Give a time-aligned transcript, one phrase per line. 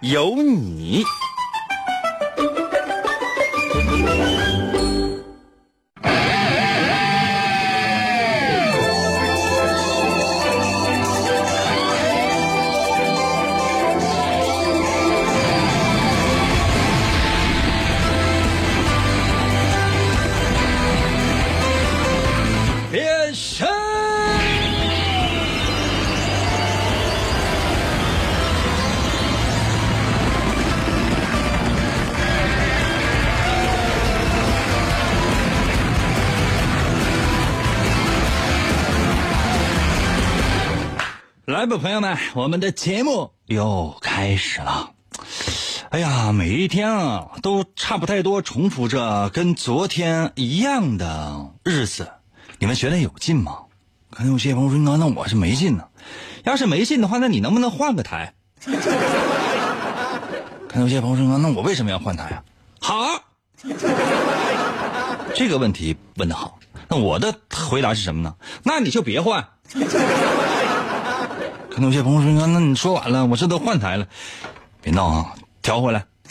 [0.00, 1.04] 有你。
[41.70, 44.90] 吧，朋友们，我们的节目又开始了。
[45.90, 52.10] 哎呀，每一天啊，都差不太多，重复着跟昨天一样的日子。
[52.58, 53.58] 你们觉得有劲吗？
[54.10, 55.84] 可能有些朋友说：“那那我是没劲呢。
[56.42, 58.34] 要是没劲的话，那你能不能换个台？”
[60.66, 62.42] 可能有些朋友说：“那我为什么要换台啊？”
[62.82, 63.22] 好，
[65.36, 66.58] 这个问题问的好。
[66.88, 67.32] 那我的
[67.68, 68.34] 回答是什么呢？
[68.64, 69.46] 那你就别换。
[71.70, 74.06] 可能有些朋友说：“那你说完了，我这都换台了，
[74.82, 76.04] 别闹啊，调回来。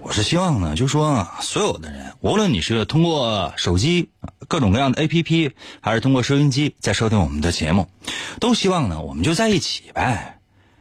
[0.00, 4.08] 我是希望呢，就说所有的人，无论你是通过手机
[4.48, 7.88] 各种各样的 APP，还是通过收音机在收听我们的节目，
[8.40, 10.38] 都希望呢，我们就在一起呗。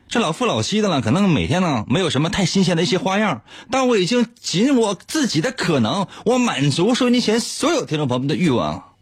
[0.08, 8.94] 这老夫老妻的了，可能每天呢没有什么太新鲜的一些花样，但我已经尽我自己的可能，我满足收音机前所有听众朋友们的欲望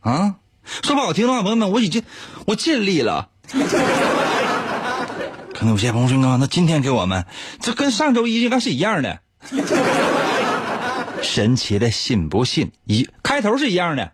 [0.00, 0.36] 啊。
[0.82, 2.02] 说不好听的话，朋友们，我已经
[2.46, 3.28] 我尽力了。
[5.52, 7.26] 可能有些朋友说，那今天给我们，
[7.60, 9.20] 这跟上周一应该是一样的。
[11.22, 12.72] 神奇的信不信？
[12.84, 14.12] 一开头是一样的。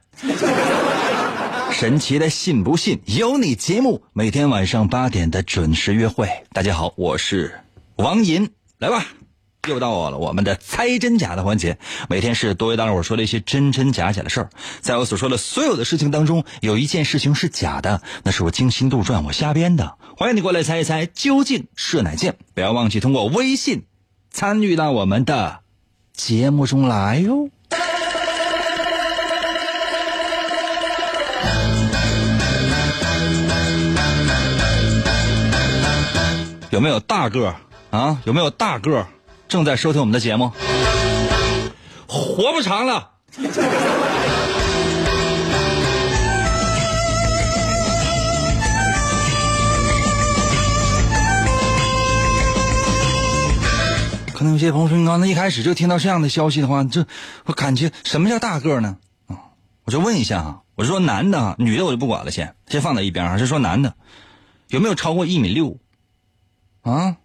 [1.73, 3.01] 神奇的信不信？
[3.07, 6.29] 有你节目，每天晚上八点的准时约会。
[6.53, 7.61] 大家好，我是
[7.97, 9.07] 王银，来吧，
[9.69, 11.77] 又到我了，我们的猜真假的环节。
[12.09, 14.51] 每天是多为大伙说了一些真真假假的事儿，
[14.81, 19.97] 在我所说的所有的事情当中，有一件事情是假的，那是我精心杜撰，我瞎编的。
[20.17, 22.37] 欢迎你过来猜一猜，究竟是哪件？
[22.55, 23.85] 不要忘记通过微信。
[24.31, 25.61] 参与到我们的
[26.15, 27.51] 节目中来哟！
[36.71, 37.57] 有没有大个
[37.91, 38.23] 啊？
[38.25, 39.07] 有没有大个
[39.51, 40.53] 正在收听我们的节目？
[42.07, 43.11] 活不长了。
[54.33, 57.05] 可能有些朋友说，你刚才一开始就听到这样的消息的话，这
[57.45, 58.99] 我感觉什么叫大个呢？
[59.27, 59.51] 啊，
[59.85, 63.37] 我就问一下啊，我说男的、女的我就不管了，先先放在一边啊。
[63.37, 63.97] 就说男的
[64.69, 65.77] 有没有超过一米六？
[66.83, 67.17] 啊，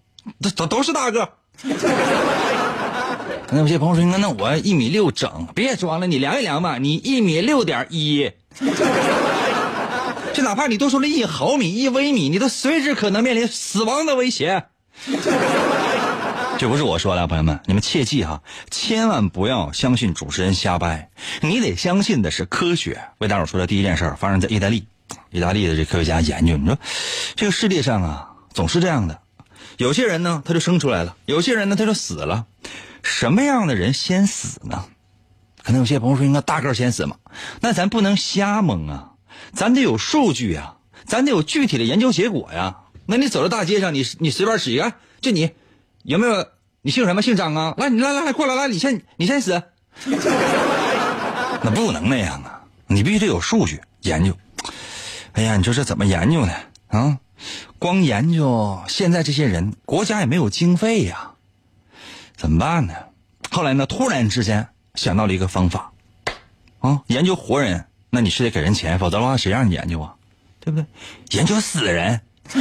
[0.42, 1.34] 都都都是大个。
[3.48, 8.32] 可能有些朋友说，那那我一米六整，别装了，你量一量吧，你一米六点一。
[10.34, 14.66] 就哪怕你多出了一毫米、一微米，你都随时可能面临死亡的威胁。
[16.58, 21.10] 这不是我说的，朋友们，你们切记哈，千万不要相信主持人瞎掰，
[21.42, 23.00] 你得相信的是科学。
[23.20, 24.86] 为大伙说的第一件事发生在意大利，
[25.32, 26.78] 意大利的这科学家研究，你说
[27.36, 29.20] 这个世界上啊，总是这样的，
[29.78, 32.46] 有些人呢他就生出来了，有些人呢他就死了，
[33.04, 34.86] 什么样的人先死呢？
[35.64, 37.18] 可能有些朋友说应该大个先死嘛，
[37.60, 39.12] 那咱不能瞎蒙啊，
[39.54, 40.76] 咱得有数据呀，
[41.06, 42.78] 咱得有具体的研究结果呀。
[43.08, 45.52] 那你走到大街上，你你随便使一个，就你。
[46.04, 46.46] 有没有？
[46.84, 47.22] 你姓什么？
[47.22, 47.74] 姓张啊？
[47.78, 49.62] 来，你来来来，过来来，你先你先死。
[50.06, 52.62] 那不能那样啊！
[52.86, 54.36] 你必须得有数据研究。
[55.34, 56.54] 哎呀，你说这怎么研究呢？
[56.90, 57.18] 啊，
[57.80, 61.32] 光研究现在这些人，国家也没有经费呀，
[62.36, 62.94] 怎么办呢？
[63.52, 65.92] 后来呢，突然之间想到了一个方法，
[66.80, 70.16] 啊，研究活人，那你是得给人钱，否则的话谁让你研究啊？
[70.60, 70.86] 对不对？
[71.38, 72.22] 研究死人。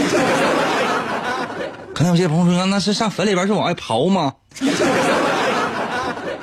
[1.94, 4.35] 可能有些朋友说：“那是上坟里边是往外刨吗？”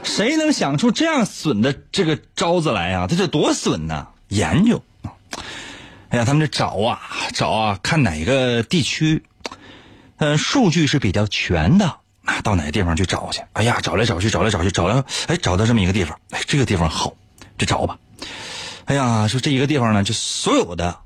[0.01, 3.05] 谁能想出这样损的这个招子来呀？
[3.05, 4.07] 他这多损呐！
[4.29, 4.81] 研究，
[6.11, 6.99] 哎呀，他们这找啊
[7.33, 9.23] 找啊，看哪个地区，
[10.17, 11.99] 嗯，数据是比较全的。
[12.23, 13.41] 那到哪个地方去找去？
[13.53, 17.13] 哎呀，找来找去，找来找去，找来，哎，找到这么一个地方，哎，这个地方好，
[17.57, 17.97] 就找吧。
[18.85, 20.99] 哎呀，说这一个地方呢，就所有的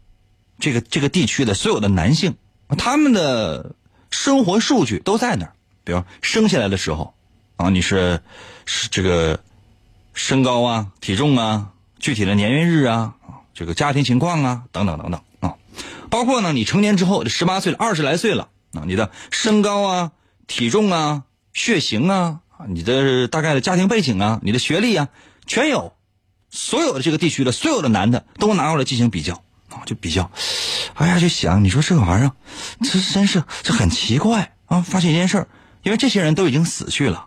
[0.59, 2.35] 这个这个地区的所有的男性，
[2.75, 3.75] 他们的
[4.09, 5.53] 生活数据都在那儿。
[5.83, 7.13] 比如生下来的时候，
[7.57, 8.19] 啊，你是
[8.65, 9.39] 是这个
[10.15, 11.69] 身高啊、体重啊、
[11.99, 13.13] 具体的年月日啊、
[13.55, 15.55] 这个家庭情况啊等等等等啊，
[16.11, 20.11] 包括呢，你成年之后，十八岁了、二十来岁了啊，你的身高啊。
[20.47, 21.23] 体重啊，
[21.53, 25.09] 血型啊，你的大概的家庭背景啊，你的学历啊，
[25.47, 25.91] 全有，
[26.51, 29.33] 所有的这个地区的所有的男的都拿过来进行比较
[29.69, 30.29] 啊，就比较，
[30.93, 32.31] 哎呀，就想你说这个玩意儿，
[32.83, 34.81] 这真是这很奇怪啊！
[34.81, 35.47] 发现一件事
[35.81, 37.25] 因为这些人都已经死去了，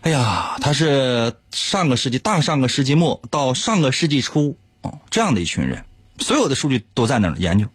[0.00, 5.84] 哎呀，他是上个世纪大上个世纪末到上个世纪初哦，这样的一群人，
[6.18, 7.66] 所有的数据都在那儿研究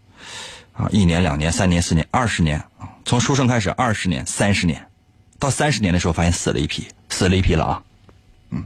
[0.73, 2.88] 啊，一年、两年、三年、四年、二十年啊。
[3.06, 4.88] 从出生开始二十年、三十年，
[5.39, 7.81] 到三十年的时候，发现死了一批，死了一批了啊，
[8.51, 8.63] 嗯，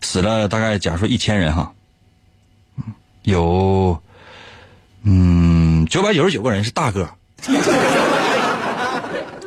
[0.00, 1.72] 死了大概假如说一千人哈，
[2.76, 2.82] 嗯，
[3.22, 4.02] 有
[5.02, 7.08] 嗯九百九十九个人是大个，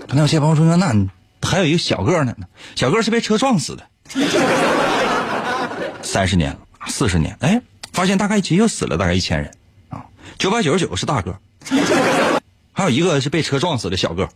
[0.08, 0.96] 可能有些朋友说那
[1.42, 2.34] 还有一个小个呢，
[2.76, 3.86] 小个是被车撞死的，
[6.02, 6.56] 三十年、
[6.88, 7.62] 四十年，哎，
[7.92, 9.52] 发现大概其又死了大概一千人
[9.90, 10.06] 啊，
[10.38, 11.38] 九百九十九是大个。
[12.74, 14.28] 还有一个是被车撞死的小个，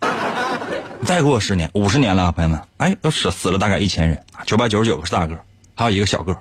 [1.03, 5.35] 再过十年、五十年了，朋友们，哎，都死死了大概一千人，九百九十九个是大个，
[5.73, 6.33] 还有一个小个，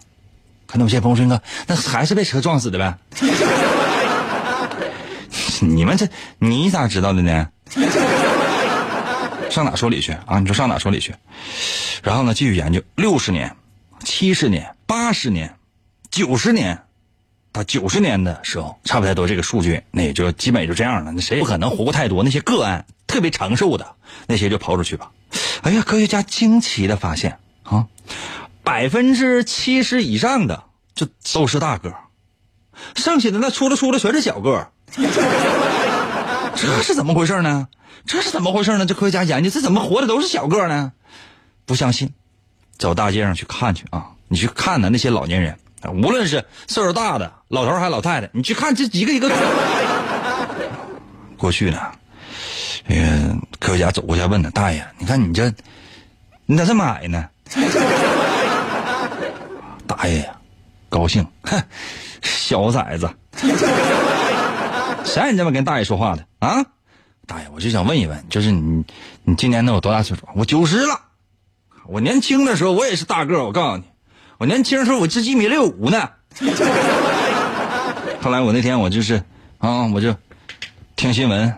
[0.66, 2.94] 可能有些朋友说，那还是被车撞死的呗？
[5.62, 6.06] 你们这
[6.38, 7.48] 你咋知道的呢？
[9.48, 10.40] 上哪说理去啊？
[10.40, 11.14] 你说上哪说理去？
[12.02, 13.56] 然后呢，继续研究，六十年、
[14.00, 15.56] 七十年、八十年、
[16.10, 16.78] 九十年。
[17.54, 21.12] 到九十年的时候，差不太多这个数据，那也就基本也就这样了。
[21.12, 22.24] 那谁也不可能活过太多？
[22.24, 23.94] 那些个案特别长寿的
[24.26, 25.12] 那些就刨出去吧。
[25.62, 27.86] 哎呀，科学家惊奇的发现啊，
[28.64, 30.64] 百分之七十以上的
[30.96, 31.94] 就都是大个，
[32.96, 34.68] 剩下的那出了出了全是小个。
[36.56, 37.68] 这是怎么回事呢？
[38.04, 38.84] 这是怎么回事呢？
[38.84, 40.92] 这科学家研究，这怎么活的都是小个呢？
[41.66, 42.12] 不相信，
[42.76, 44.10] 走大街上去看去啊！
[44.26, 45.56] 你去看呢，那些老年人。
[45.90, 49.30] 无论是岁数大的老头还是老太太，你去看这一个一个。
[51.36, 51.78] 过去呢，
[52.86, 55.52] 嗯，科学家走过去问他大爷：“你看你这，
[56.46, 57.28] 你咋这么矮呢？”
[59.86, 60.34] 大爷呀，
[60.88, 61.62] 高兴，哼，
[62.22, 63.10] 小崽子，
[65.04, 66.64] 谁让你这么跟大爷说话的啊？
[67.26, 68.82] 大爷，我就想问一问，就是你，
[69.24, 70.22] 你今年能有多大岁数？
[70.34, 70.98] 我九十了。
[71.86, 73.84] 我年轻的时候我也是大个，我告诉你。
[74.38, 76.08] 我年轻时候我只一米六五呢，
[78.20, 79.22] 后来我那天我就是
[79.58, 80.14] 啊，我就
[80.96, 81.54] 听新闻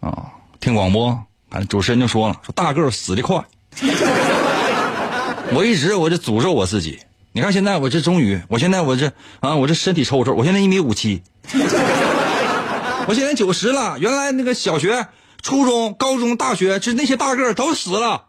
[0.00, 0.24] 啊，
[0.58, 1.10] 听广播，
[1.50, 3.42] 反正主持人就说了，说大个死的快。
[5.52, 6.98] 我一直我就诅咒我自己，
[7.30, 11.22] 你看现在我这终于，我现在我这啊，我这身体抽抽，我现在一米五七，
[13.06, 13.96] 我现在九十了。
[14.00, 15.06] 原来那个小学、
[15.42, 18.24] 初中、高中、大学，就那些大个都死了。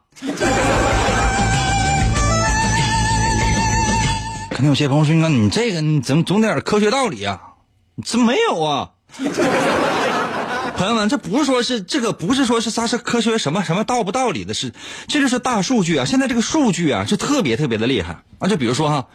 [4.58, 7.40] 肯定有些朋友说：“那你这个你怎么总点科学道理啊？
[8.04, 8.90] 这没有啊？
[10.76, 14.74] 朋友们，这不是说是这个，不是说是啥是科学什么什么道不道理的事，
[15.08, 16.06] 这就是大数据啊！
[16.06, 18.48] 现在这个数据啊，是特别特别的厉害啊！
[18.48, 19.08] 就比如说哈，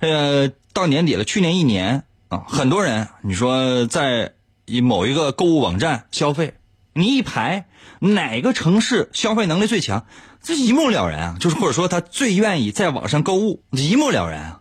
[0.00, 4.34] 呃，到年底了，去年一年啊，很多人你说在
[4.82, 6.56] 某一个购物网站消费，
[6.92, 7.68] 你一排
[8.00, 10.04] 哪个城市消费能力最强，
[10.42, 11.36] 这一目了然啊！
[11.40, 14.60] 就是或者说他最愿意在网上购物，一目了然啊！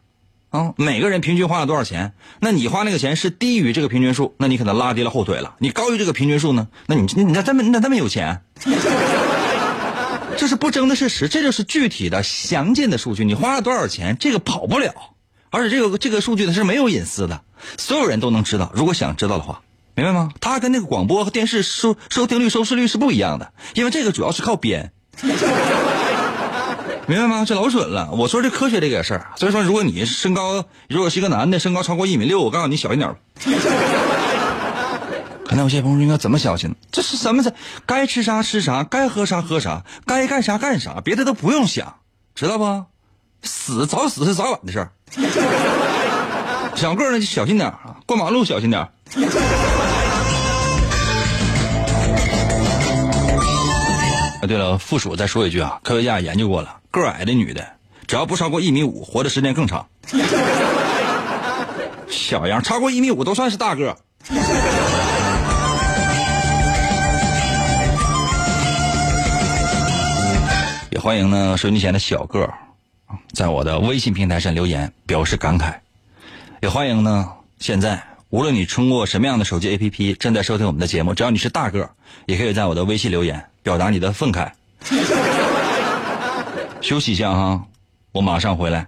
[0.54, 2.14] 啊，每个人平均花了多少钱？
[2.40, 5.56] 那你花那个钱是低于这个平均数，那你可能拉低了后腿了。
[5.58, 6.68] 你高于这个平均数呢？
[6.86, 8.42] 那你你咋这么你咋这么有钱？
[10.38, 13.26] 这是不争的事实，这就是具体的详尽的数据。
[13.26, 14.16] 你花了多少钱？
[14.20, 14.94] 这个跑不了，
[15.50, 17.42] 而且这个这个数据呢是没有隐私的，
[17.80, 18.72] 所有人都能知道。
[18.76, 19.64] 如果想知道的话，
[19.96, 20.30] 明白吗？
[20.40, 24.92] 它跟那个广播和电视收收听率、收视率是不一样的，因为这个主要是靠编。
[27.06, 27.44] 明白吗？
[27.46, 28.10] 这老准了。
[28.12, 33.18] 我说这科学这个事儿，所以说，如果你身高，如果是一个男的，身高超过一米六，我告诉你小心点儿。
[35.46, 36.74] 可能有些朋友应该怎么小心？
[36.92, 37.44] 这是什么？
[37.44, 37.52] 这
[37.86, 41.96] 该吃啥吃啥，该喝啥喝啥，该干啥干啥，别的都不用想，
[42.36, 42.86] 知道不？
[43.42, 44.90] 死早死是早晚的事儿。
[46.76, 48.82] 小个儿呢就小心点啊，过马路小心点。
[48.82, 48.90] 啊，
[54.48, 57.68] 对了，附属再说一句啊，科学家研究过了，个矮的女的，
[58.06, 59.88] 只要不超过一米五，活的时间更长。
[62.08, 63.98] 小样，超过一米五都算是大个。
[70.92, 72.54] 也欢迎呢收音机前的小个儿
[73.34, 75.74] 在我的微信平台上留言表示感慨。
[76.62, 81.90] 也欢迎呢现在无论你通过什么样的手机 APP 正在收听我们的节目，只要你是大个儿，
[82.28, 84.52] 也可以在我的微信留言表达你的愤慨。
[86.84, 87.64] 休息一下哈，
[88.12, 88.86] 我马上回来。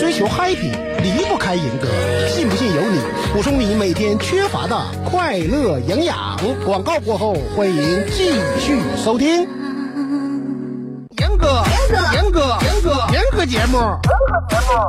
[0.00, 1.86] 追求 happy 离不开银哥，
[2.28, 2.98] 信不信由你。
[3.34, 6.40] 补充你每天缺乏的快乐营养。
[6.64, 7.76] 广告过后，欢迎
[8.10, 9.46] 继续收听。
[11.18, 12.58] 严哥，严哥，严哥，
[13.46, 13.78] 节目，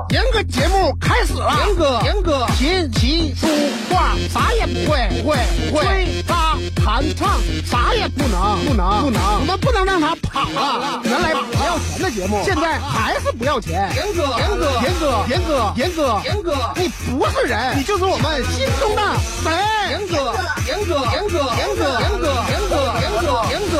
[0.09, 1.53] 严哥节目开始了。
[1.65, 3.47] 严哥，严哥，琴棋书
[3.89, 5.37] 画啥也不会，不会，
[5.69, 5.83] 不会。
[5.85, 9.21] 吹拉弹唱啥也不能，不能，不能。
[9.41, 11.01] 我们不能让他跑了。
[11.03, 13.91] 原来不要钱的节目，现在还是不要钱。
[13.95, 19.01] 严哥，严哥，严哥，严哥，严哥，严哥，你不是人，你就是我们心中的
[19.43, 19.51] 神。
[19.89, 20.33] 严哥，
[20.65, 23.77] 严哥，严哥，严哥，严哥，严哥，严哥，严哥，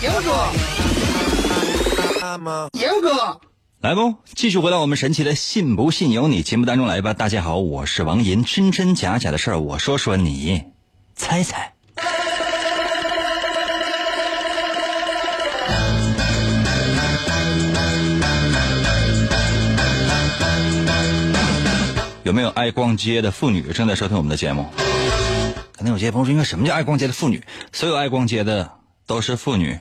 [0.00, 0.32] 严哥。
[1.04, 1.17] 严
[3.00, 3.40] 哥，
[3.80, 7.14] 来不，继续回到我们神奇的“信不信由你”节目当中来吧。
[7.14, 10.64] 大家好，我是王银，真真假假的事儿，我说说你
[11.14, 11.74] 猜猜。
[22.24, 24.66] 有没有爱逛街的妇女正在收听我们的节目？
[25.72, 27.44] 可能有些朋友说，应该什么叫爱逛街的妇女？
[27.72, 28.72] 所有爱逛街的
[29.06, 29.78] 都是妇女。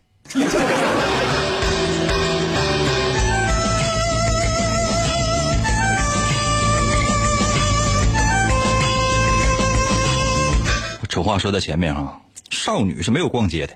[11.17, 12.15] 丑话说在前面啊，
[12.51, 13.73] 少女是没有逛街的，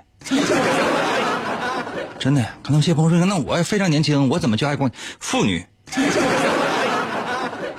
[2.16, 2.40] 真的。
[2.62, 4.88] 可能有些朋友说，那我也非常年轻，我怎么就爱逛？
[5.18, 5.66] 妇女，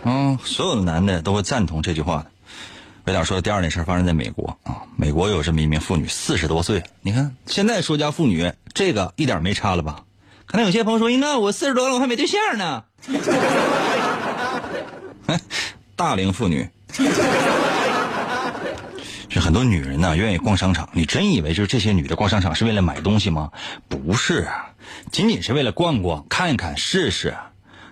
[0.03, 2.25] 嗯，所有的男的都会赞同这句话的。
[3.05, 10.03] 为点说第二件事发生在美国啊，美国有这么一名妇女，四十多岁，你看现在说家妇女，这个一点没差了吧？
[10.45, 12.83] 可能有些朋友说，应该我四十多了，我还没对象呢。
[15.95, 16.67] 大龄妇女。
[19.33, 20.87] 是很多女人呢，愿意逛商场。
[20.93, 23.51] 你真以为就是这些女的逛商场是为了买东西吗？
[23.89, 24.47] 不是，
[25.11, 27.35] 仅仅是为了逛逛、看一看、试试。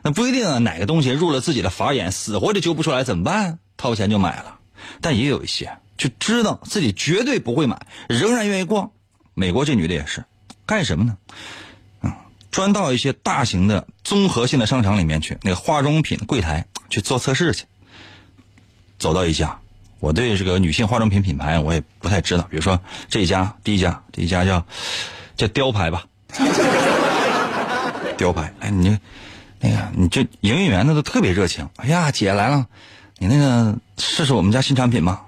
[0.04, 3.60] 那不一定啊，哪个东西入了自己的法眼，死活就揪不出来，怎么办？
[3.78, 4.60] 掏钱就买了。
[5.00, 8.92] 但也有一些就知道自己绝对不会买，仍然愿意逛。
[9.34, 10.26] 美国这女的也是，
[10.66, 11.18] 干什么呢？
[12.02, 12.14] 嗯，
[12.50, 17.66] 专到一些大型的综合性的商场里面去，那个化妆品柜台去做测试去。
[18.98, 19.60] 走到一家。
[20.02, 24.66] 我对这个女性化妆品品牌我也不太知道，比如说这一家，第一家，这一家叫
[25.38, 26.06] 叫雕牌吧，
[28.18, 28.52] 雕牌。
[28.60, 28.98] 哎，你
[29.60, 31.70] 那个你这营业员呢都特别热情。
[31.76, 32.66] 哎呀，姐来了，
[33.20, 35.22] 你那个试试我们家新产品吗？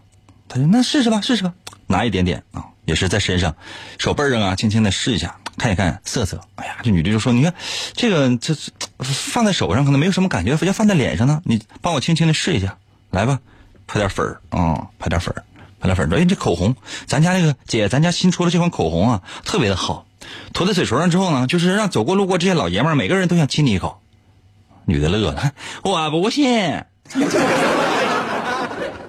[0.50, 1.54] 他说那试试吧，试试吧，
[1.86, 3.56] 拿一点点啊，也是在身上，
[4.00, 6.42] 手背上啊，轻轻的试一下，看一看色泽。
[6.56, 7.54] 哎呀，这女的就说，你看
[7.94, 8.56] 这个这
[9.00, 12.78] 放在手上可能没有什么感觉，要放在脸上呢，你帮我轻轻的试一下，
[13.12, 13.40] 来吧。
[13.88, 15.44] 拍点粉儿啊，拍点粉儿，
[15.80, 16.10] 拍点粉儿。
[16.18, 16.76] ：“哎，这口红，
[17.06, 20.06] 咱家这个姐，咱家新出的这款口红啊，特别的好。
[20.54, 24.00] 涂在嘴唇上之后呢，就是让走过路过这些老爷们儿，每个人都想亲你一口。”
[24.86, 26.84] 女的乐了，我不信，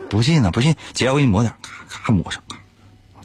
[0.08, 1.52] 不信呢，不信，姐，我给你抹点，
[1.88, 2.40] 咔咔抹上。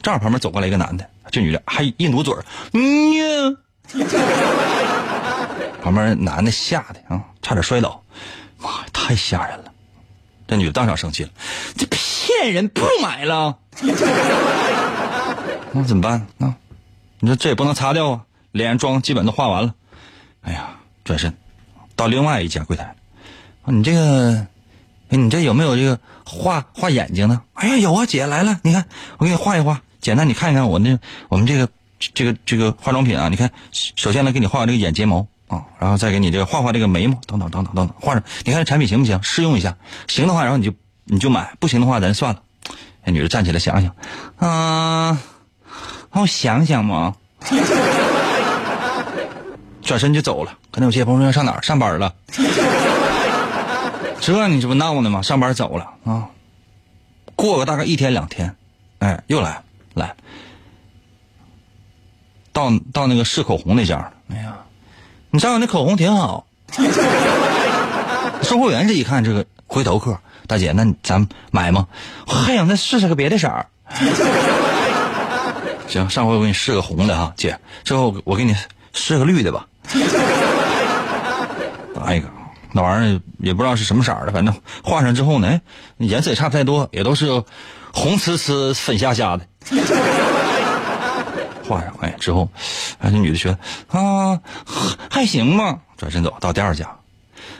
[0.02, 3.56] 正好旁边走过来一个男的，这女的还一努嘴儿，嗯呀，
[5.80, 8.02] 旁边男的吓得啊，差点摔倒，
[8.58, 9.69] 妈呀，太吓人了。
[10.50, 11.30] 这女的当场生气了，
[11.76, 13.56] 这骗人，不买了。
[15.70, 16.56] 那怎么办啊？
[17.20, 19.72] 你说这也不能擦掉啊，脸上妆基本都化完了。
[20.40, 20.70] 哎呀，
[21.04, 21.32] 转身
[21.94, 22.96] 到另外一家柜台，
[23.64, 24.44] 你这个，
[25.10, 27.40] 你这有没有这个画画眼睛的？
[27.54, 28.84] 哎呀，有啊，姐来了，你看
[29.18, 31.68] 我给你画一画，简单，你看一看我那我们这个
[32.12, 35.24] 这个这个化妆品啊，你看，首先呢给你画这个眼睫毛。
[35.50, 38.22] 啊，然后再给你这个画画这个眉毛，等等等等等等，画上。
[38.44, 39.20] 你看这产品行不行？
[39.20, 39.76] 试用一下，
[40.06, 40.72] 行的话，然后你就
[41.04, 42.40] 你就买，不行的话咱算了。
[43.04, 43.92] 那女的站起来想想，
[44.36, 45.20] 啊，
[46.12, 47.16] 让我想想嘛，
[49.82, 50.56] 转身就走了。
[50.70, 52.14] 可能有些朋友要上哪儿上班了，
[54.20, 55.20] 这你这不闹呢吗？
[55.20, 56.28] 上班走了啊，
[57.34, 58.54] 过个大概一天两天，
[59.00, 59.64] 哎，又来
[59.94, 60.14] 来，
[62.52, 64.54] 到到那个试口红那家，哎呀。
[65.32, 66.44] 你知道那口红挺好，
[68.42, 70.18] 售货员这一看这个回头客，
[70.48, 71.86] 大姐，那咱买吗？
[72.26, 73.66] 还想再试试个别的色儿。
[75.86, 78.56] 行，上回我给你试个红的哈，姐，之后我给你
[78.92, 79.66] 试个绿的吧。
[81.94, 82.28] 打一个，
[82.72, 85.60] 那玩意儿也不知道是什么色儿的，反正画上之后呢，
[85.98, 87.44] 颜色也差不太多，也都是
[87.92, 89.46] 红呲呲、粉瞎瞎的。
[91.70, 92.48] 画上哎之后，
[92.98, 93.56] 然后这女的说
[93.88, 94.40] 啊
[95.08, 96.90] 还行吧，转身走到第二家，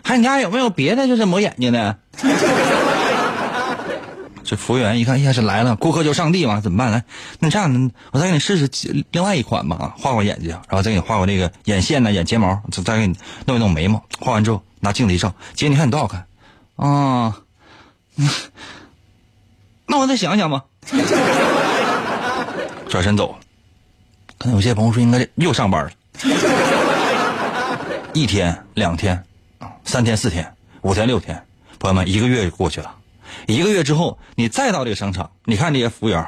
[0.02, 1.96] 还你家有没有别的就是抹眼睛的？
[4.42, 6.90] 这服务员一看，哎呀，这来了，顾客就上帝嘛，怎么办？
[6.90, 7.04] 来，
[7.38, 8.68] 那这样，我再给你试试
[9.12, 14.02] 另外一款吧，啊，画画眼睛，然后再给你画画那个眼线呢，眼睫毛，再再给你弄一弄眉毛。
[14.18, 16.26] 画完之后，拿镜子一照，姐，你看你多好看
[16.74, 17.36] 啊！
[19.86, 20.64] 那我再想想吧。
[22.88, 23.36] 转身走，
[24.40, 25.90] 可能有些朋友说，应该又上班了。
[28.14, 29.23] 一天、两天，
[29.85, 31.44] 三天、四天、五天、六天，
[31.78, 32.94] 朋友们，一个月就过去了。
[33.47, 36.26] 一个月之后，你再到这个商场，你看这些服务员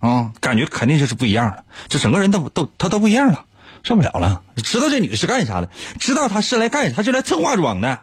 [0.00, 3.44] 啊，感觉肯定就是不一样了，这整个人都都他都不一样了，
[3.84, 4.42] 受不了了。
[4.56, 5.70] 知道这女的是干啥的？
[6.00, 6.96] 知道她是来干啥？
[6.96, 8.00] 她是来蹭化妆的。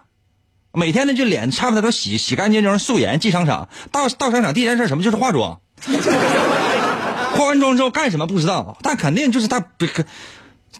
[0.71, 3.67] 每天呢，就脸差不多都洗洗干净，就是素颜进商场。
[3.91, 5.03] 到到商场第一件事什么？
[5.03, 5.59] 就是化妆。
[7.37, 10.05] 化完妆之后干什么不知道，但肯定就是他不肯，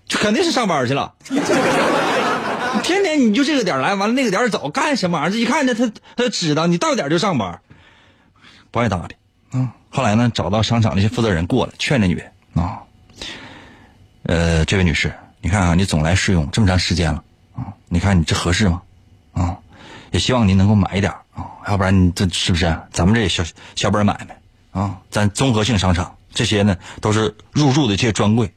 [0.10, 1.14] 肯定是上班去了。
[2.84, 5.32] 天天你就这个点来，完了那个点走，干什么玩意儿？
[5.34, 7.62] 这一看着他他知道你到点就上班，
[8.72, 9.16] 不爱搭理。
[9.54, 12.84] 嗯，后来呢，找到商场那些负责人过来劝这女的啊，
[14.24, 17.24] 呃，这位女士，你看啊，你总来试用这么长时间了
[17.56, 18.82] 啊，你看你这合适吗？
[19.34, 19.58] 啊，
[20.12, 22.80] 也希望您能够买一点啊，要不然你这是不是？
[22.92, 23.44] 咱们这小
[23.76, 24.40] 小本买卖
[24.80, 28.52] 啊，咱综合性商场这些呢都是入驻的这些专柜，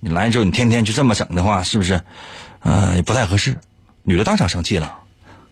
[0.00, 2.00] 你来之后你天天就这么整的话，是不是？
[2.60, 3.58] 呃，也不太合适。
[4.02, 4.98] 女的当场生气了，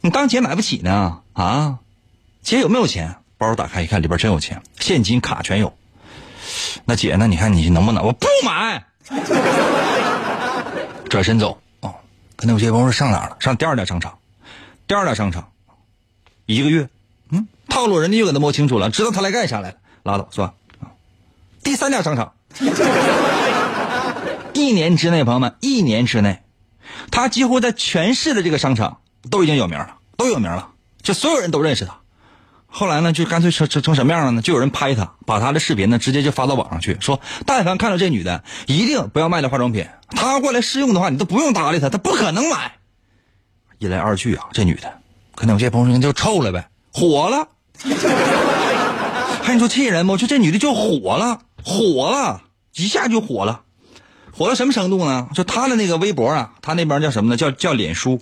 [0.00, 1.20] 你当姐买不起呢？
[1.32, 1.78] 啊，
[2.42, 3.16] 姐有没有钱？
[3.36, 5.76] 包打开一看，里边真有钱，现金卡全有。
[6.84, 7.26] 那姐呢？
[7.26, 8.04] 你看你能不能？
[8.04, 8.84] 我不买。
[11.10, 11.60] 转身走。
[11.80, 11.94] 哦，
[12.36, 13.36] 可能有些朋友上哪了？
[13.40, 14.16] 上第二家商场。
[14.86, 15.50] 第二家商场，
[16.46, 16.88] 一个月，
[17.30, 20.54] 嗯，套路人家又给他摸清楚了，知道他来干啥来了，拉倒，算了。
[21.64, 22.34] 第三家商场，
[24.52, 26.42] 一年之内，朋友们，一年之内。
[27.10, 28.98] 他几乎在全市的这个商场
[29.30, 30.68] 都已经有名了，都有名了，
[31.02, 31.96] 就所有人都认识他。
[32.66, 34.42] 后来呢，就干脆成成成什么样了呢？
[34.42, 39.86] 就有人拍他，把他的视频呢直接就发到网上去，说但凡看到这女的，一定不要卖的化妆品。
[40.10, 42.72] 她过来试用的话，你都不用搭理她，她不可能买。
[43.78, 45.00] 一来二去啊，这女的
[45.34, 47.48] 可能有些朋友说就臭了呗，火了。
[49.42, 50.16] 还你说气人不？
[50.16, 52.42] 就这女的就火了，火了，
[52.74, 53.62] 一下就火了。
[54.36, 55.28] 火到什么程度呢？
[55.32, 57.36] 就他的那个微博啊，他那边叫什么呢？
[57.36, 58.20] 叫叫脸书，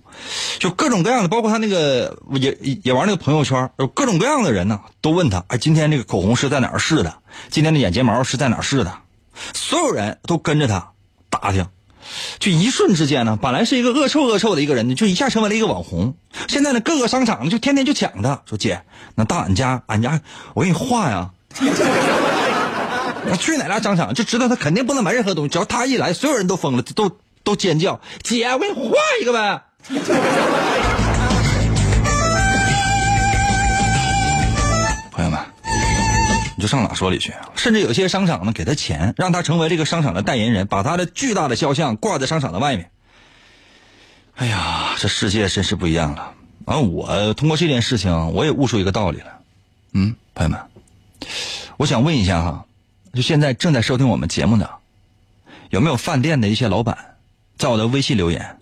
[0.58, 7.14] 就各种各样的，包括他那个也也玩那个朋友圈，有各种各样的人呢，都问他：哎，今天这个口红是在哪儿试的？
[7.48, 8.92] 今天的眼睫毛是在哪儿试的？
[9.54, 10.90] 所有人都跟着他
[11.30, 11.66] 打听，
[12.38, 16.14] 就一瞬之间呢，本来是一个恶臭恶臭的一个人呢，就一下成为了一个网红。
[16.46, 18.82] 现在呢，各个商场就天天就抢他，说姐，
[19.14, 20.20] 那到俺家，俺家
[20.52, 21.30] 我给你画呀。
[23.24, 29.62] 那去哪家商场就知道他肯定不能买任何东西，只要他一来，所有人都疯了，都都尖叫：“姐，我给你画一个呗！”
[35.12, 35.40] 朋友们，
[36.56, 37.32] 你就上哪说理去？
[37.54, 42.90] 甚至有些商场呢，给他钱，让他成为这个商场的代言人，把他的巨大的肖像挂在商场的外面。
[44.34, 46.32] 哎呀，这世界真是不一样了。
[46.64, 49.26] 完，我通过这件事情，我也悟出一个道理了。
[49.92, 50.60] 嗯，朋友们，
[51.76, 52.64] 我想问一下哈。
[53.12, 54.70] 就现在正在收听我们节目的，
[55.70, 56.96] 有没有饭店的一些老板，
[57.58, 58.58] 在我的微信留言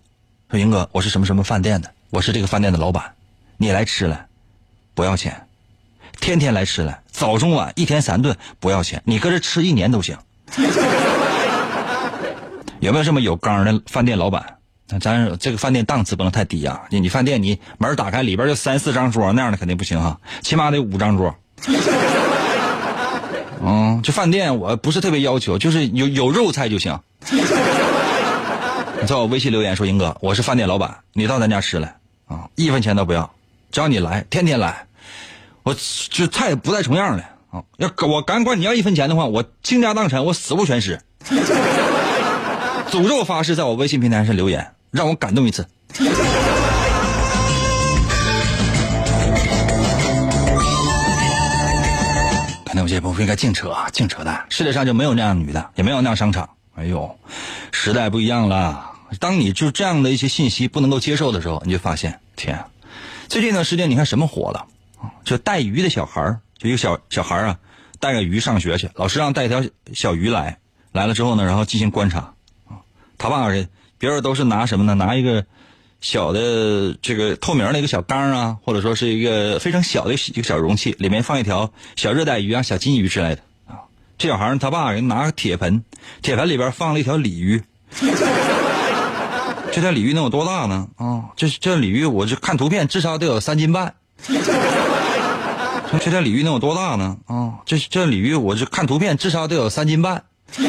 [0.51, 3.13] 说：“英哥，我是什么什么饭店的，我是这个饭店的老板，
[3.57, 4.27] 你来吃来，
[4.95, 5.47] 不要钱，
[6.21, 10.19] 天天来吃来，早中晚一天三顿不要钱，你搁这吃一年都行。
[12.81, 14.57] 有没有这么有刚的饭店老板？
[14.89, 16.81] 咱这个饭店档次不能太低啊！
[16.91, 21.33] 你你饭店你门打开里边就三四张桌那样的肯定不行哈，起码得五张桌。
[23.63, 26.99] 嗯，这饭店我不是特别要求，就是有有肉菜就行。
[29.01, 31.95] 你在我微信留言说：“英哥，我是饭店老板，你到咱家吃来
[32.27, 33.31] 啊，一分钱都不要，
[33.73, 34.87] 只要你来，天天来，
[35.63, 35.75] 我
[36.11, 37.63] 这菜不带重样的啊。
[37.79, 41.01] 要我敢管你要一分钱的话，我倾家荡产，我死无全尸。
[42.91, 45.67] 诅咒发誓，在我微信平台上留言，让我感动一次。
[52.91, 54.45] ”这不应该净扯，净扯淡。
[54.51, 56.51] 世界上就没有那样女的，也没有那样商场。
[56.75, 57.19] 哎呦，
[57.71, 58.91] 时代不一样了。
[59.19, 62.65] 当你就这样的一些信息不能够接受的时候，你就发现，天，
[63.29, 64.67] 最近一段时间你看什么火了？
[65.25, 67.59] 就带鱼的小孩就一个小小孩啊，
[68.01, 69.63] 带个鱼上学去，老师让带一条
[69.95, 70.59] 小鱼来，
[70.93, 72.35] 来了之后呢，然后进行观察。
[73.17, 74.95] 他爸是别人都是拿什么呢？
[74.95, 75.47] 拿一个。
[76.01, 83.85] 小的这个透明的一个小缸啊，或者说是一个非常小的一个小容器，里面放一条小热带鱼啊、小金鱼之类的啊。
[84.17, 85.85] 这小孩他爸给拿个铁盆，
[86.23, 87.63] 铁盆里边放了一条鲤鱼，
[89.73, 90.89] 这条鲤鱼能有多大呢？
[90.97, 93.95] 啊，这这鲤鱼，我这看图片至少得有三斤半。
[96.03, 97.19] 这条鲤鱼能有多大呢？
[97.27, 100.25] 啊，这这鲤鱼，我这看图片至少得有三斤半。
[100.53, 100.65] 兄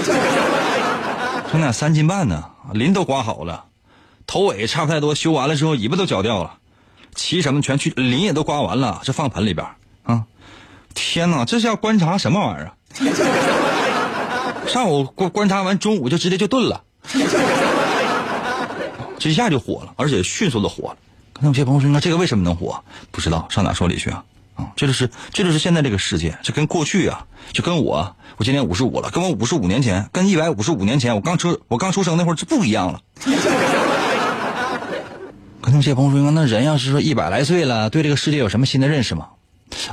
[1.62, 3.65] 弟，三斤半呢，鳞都刮好了，
[4.32, 6.54] 头尾差不太多，修完了之后尾巴都绞掉了，
[7.13, 9.67] 鳍什么全去，鳞也都刮完了，这放盆里边
[10.04, 10.24] 啊。
[10.94, 12.72] 天哪，这是要观察什么玩意儿？
[14.72, 16.82] 上午观观察完，中午就直接就炖了，
[19.20, 20.98] 这一下就火了，而且迅速的火了。
[21.34, 22.82] 刚才有些朋友说，那这个为什么能火？
[23.12, 24.24] 不知道，上哪说理去啊？
[24.56, 33.02] 啊，这就是这就是现在这个世界，这跟过去啊，就跟我，我今年五十五了，跟我五十五年前，跟一百五十五年前我刚出我刚出生那会儿就不一样了。
[35.62, 39.30] 可能有些朋友说，那人要是说一百来岁了，对这个世界有什么新的认识吗？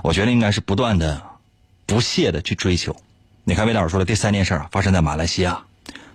[0.02, 1.22] 我觉得应该是不断的、
[1.87, 2.96] 不懈的去追求。
[3.44, 5.61] 你看魏老师说的第三件事啊，发生在马来西亚。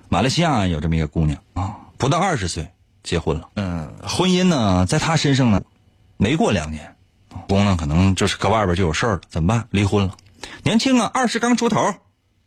[0.09, 2.67] 马来西亚有这么一个姑娘啊，不到二十岁
[3.03, 3.49] 结婚了。
[3.55, 5.61] 嗯，婚姻呢，在她身上呢，
[6.17, 6.95] 没过两年，
[7.47, 9.67] 公呢可能就是搁外边就有事儿了，怎么办？
[9.69, 10.15] 离婚了。
[10.63, 11.93] 年轻啊，二十刚出头，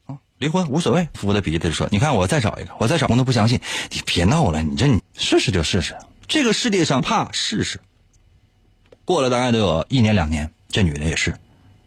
[0.07, 1.09] 啊，离婚无所谓。
[1.15, 5.97] 扶着鼻子说：“你看我再找一个，我再找。”公都不相信，你别闹了，你这你试试就试试。
[6.29, 7.81] 这个世界上怕试试。
[9.05, 10.51] 过了大概都有一年两年。
[10.69, 11.35] 这女的也是，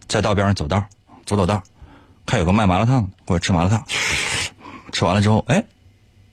[0.08, 0.84] 在道边上走道，
[1.24, 1.62] 走走道，
[2.26, 3.86] 看有个卖麻辣烫的，或者吃麻辣烫，
[4.92, 5.64] 吃完了之后，哎，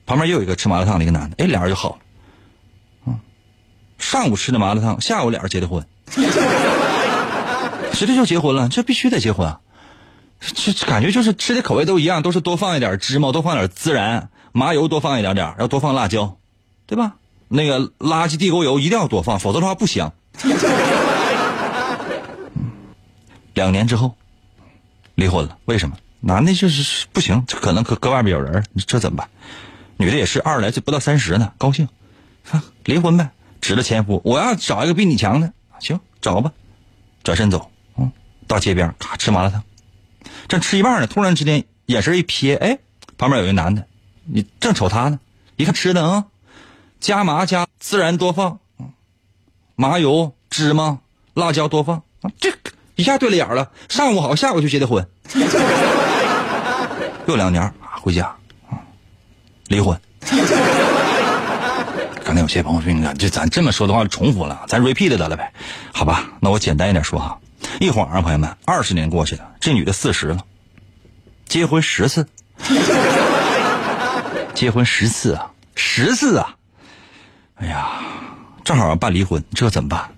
[0.07, 1.97] 旁边又有一个吃麻辣烫的一个男的，哎，俩人就好了。
[3.05, 3.19] 嗯，
[3.99, 5.85] 上午吃的麻辣烫，下午俩人结的婚，
[7.93, 9.59] 直接就结婚了，这必须得结婚啊！
[10.39, 16.37] 这感觉就是吃的口味都一样，都是多放一点芝麻，多放点孜然，麻油多放一点点，然后多放辣椒，
[16.87, 17.16] 对吧？
[17.47, 20.13] 那个垃圾地沟油一定要多放，否则的话不香。
[23.53, 24.15] 两年之后，
[25.15, 25.57] 离婚了。
[25.65, 25.97] 为什么？
[26.19, 29.29] 男的就是不行，可能搁搁外面有人，这怎么办？
[29.97, 31.87] 女的也是二十来岁，不到三十呢，高兴，
[32.85, 33.29] 离婚呗。
[33.59, 36.51] 指着前夫，我要找一个比你强的，行，找吧。
[37.23, 38.11] 转身走，嗯，
[38.47, 39.63] 到街边，咔吃麻辣烫，
[40.47, 42.77] 正吃一半呢，突然之间眼神一瞥，哎，
[43.17, 43.85] 旁边有一男的，
[44.23, 45.19] 你正瞅他呢，
[45.55, 46.25] 一看吃的啊，
[46.99, 48.59] 加麻加孜然多放，
[49.75, 50.99] 麻油芝麻
[51.33, 52.01] 辣椒多放，
[52.39, 52.51] 这。
[52.95, 55.07] 一下对了眼了，上午好，下午就结的婚，
[57.27, 58.35] 又两年回家，
[59.67, 59.95] 离婚。
[62.23, 65.53] 刚才有些朋友说：“你看，这咱这么说的话重复了，咱 repeat 得了呗？
[65.93, 67.37] 好吧，那我简单一点说哈。
[67.79, 70.43] 一晃啊，朋友们，二十年过去了，这女的四十了，
[71.45, 72.27] 结婚十次，
[74.55, 76.55] 结婚十次啊，十次啊！
[77.59, 77.89] 哎呀，
[78.63, 80.09] 正好办离婚，这怎么办？”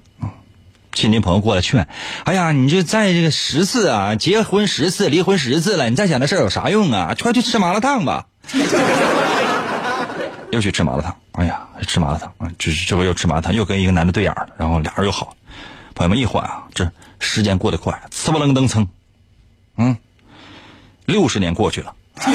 [0.91, 1.88] 亲戚朋友过来劝
[2.25, 7.15] ：“哎呀，你这再这个十次啊，结婚十次，离婚十次了，你再想那事儿有啥用啊？
[7.17, 8.25] 快去吃麻辣烫吧！”
[10.52, 11.15] 又去吃麻辣烫。
[11.34, 12.52] 哎呀，吃麻辣烫啊！
[12.58, 15.36] 这这回又吃麻辣烫，又跟一个男的对眼了，然后俩人又好。
[15.95, 18.86] 朋友们一缓啊，这时间过得快，呲不楞登蹭，
[19.78, 19.95] 嗯，
[21.06, 21.93] 六十年过去了。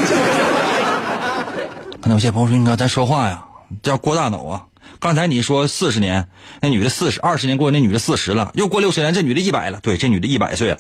[2.01, 3.45] 可能有些朋友说：“你看咱说话呀，
[3.83, 4.65] 叫过大脑啊。”
[5.01, 6.29] 刚才你说四十年，
[6.61, 9.81] 那女的四十二十年过，那女的四十了，又过六十年，这女的一百了。
[9.83, 10.79] 对，这女的一百岁了，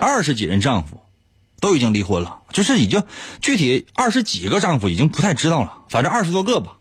[0.00, 1.00] 二十几任丈夫，
[1.60, 3.02] 都已经离婚了，就是已经
[3.40, 6.78] 具体二十几个丈夫已经不太知道了，反正二十多个吧。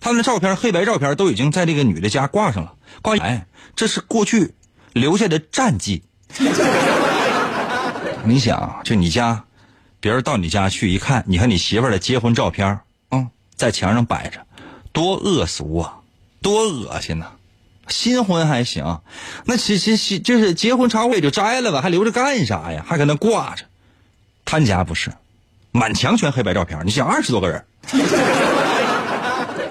[0.00, 4.54] 他们的照片，黑白照片都已经在这个女的家挂上了，挂哎，这是过去
[4.92, 6.02] 留下的战绩。
[8.24, 9.44] 你想，就你家，
[10.00, 12.80] 别人到你家去一看，你和你媳妇的结婚照片。
[13.56, 14.40] 在墙上摆着，
[14.92, 15.98] 多恶俗啊，
[16.42, 17.26] 多恶心呐！
[17.88, 19.00] 新婚还行，
[19.44, 22.84] 那其其其就是结婚茶会就摘了吧，还留着干啥呀？
[22.86, 23.64] 还搁那挂着。
[24.44, 25.12] 他家不是，
[25.72, 27.64] 满墙全黑白照片，你想二十多个人。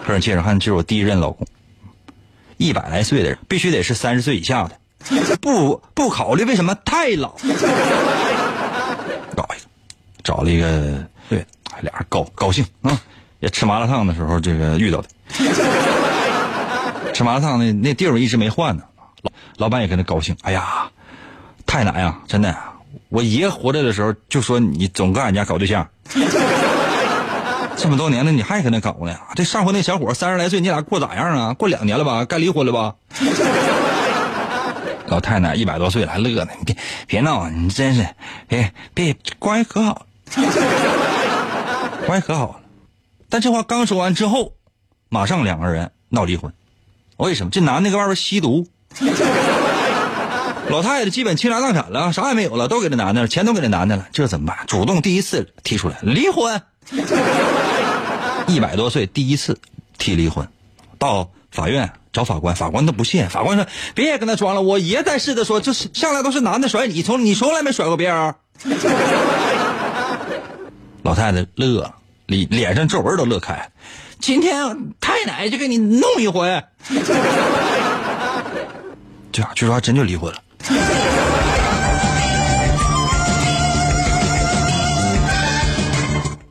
[0.05, 1.45] 客人介绍，看，这是我第一任老公，
[2.57, 4.79] 一百来岁的人，必须得是三十岁以下的，
[5.37, 7.35] 不不考虑为什么太老。
[9.35, 9.65] 搞一个，
[10.23, 11.45] 找了一个，对，
[11.81, 13.01] 俩人高高兴啊。
[13.45, 15.07] 也吃麻辣烫的时候，这个遇到的。
[17.13, 18.81] 吃麻辣烫那那地儿一直没换呢，
[19.21, 20.35] 老老板也跟他高兴。
[20.41, 20.89] 哎呀，
[21.67, 22.55] 太难呀，真的。
[23.09, 25.87] 我爷活着的时候就说你总跟俺家搞对象，
[27.77, 29.15] 这么多年了你还跟他搞呢？
[29.35, 31.53] 这上回那小伙三十来岁，你俩过咋样啊？
[31.53, 32.25] 过两年了吧？
[32.25, 32.95] 该离婚了吧？
[35.05, 38.03] 老太太一百多岁了还乐呢，你别别闹，你真是
[38.47, 40.07] 别别关系可好，
[42.07, 42.55] 关系可好了。
[43.29, 44.53] 但这话刚说完之后，
[45.09, 46.53] 马上两个人闹离婚。
[47.17, 47.49] 为什么？
[47.49, 48.67] 这男的搁外边吸毒，
[50.69, 54.57] 老太太基本倾家荡产了，啥也没有了，都给这男的了，钱都给这男的了，这怎么办？
[54.67, 56.61] 主动第一次提出来离婚。
[58.47, 59.59] 一百多岁第一次
[59.97, 60.47] 提离婚，
[60.99, 68.35] 到法院找法官，法官都不信，法官说别跟他装了，我爷在世的说，就是向来都是男的甩你，从你从来没甩过别人。
[71.03, 71.93] 老太太乐，
[72.27, 73.69] 脸脸上皱纹都乐开，
[74.19, 76.63] 今天太奶就给你弄一回。
[79.31, 80.39] 这样，据说还真就离婚了。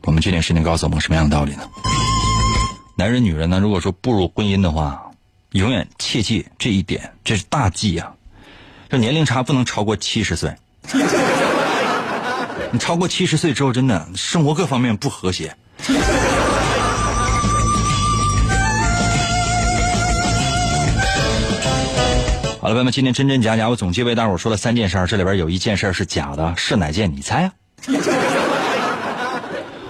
[0.02, 1.62] 我们这件事情告诉我们什么样的道理呢？
[2.96, 3.58] 男人、女人呢？
[3.58, 5.10] 如果说步入婚姻的话，
[5.50, 8.12] 永远切记这一点，这是大忌啊！
[8.88, 10.54] 这年龄差不能超过七十岁。
[12.70, 15.56] 你超过七十岁之后，真的生活各方面不和谐。
[22.60, 27.14] 好了，朋友们，今天真真假假，我总结为大伙说了三件事，这里边有一件事是假的，是哪件？
[27.14, 27.52] 你猜啊？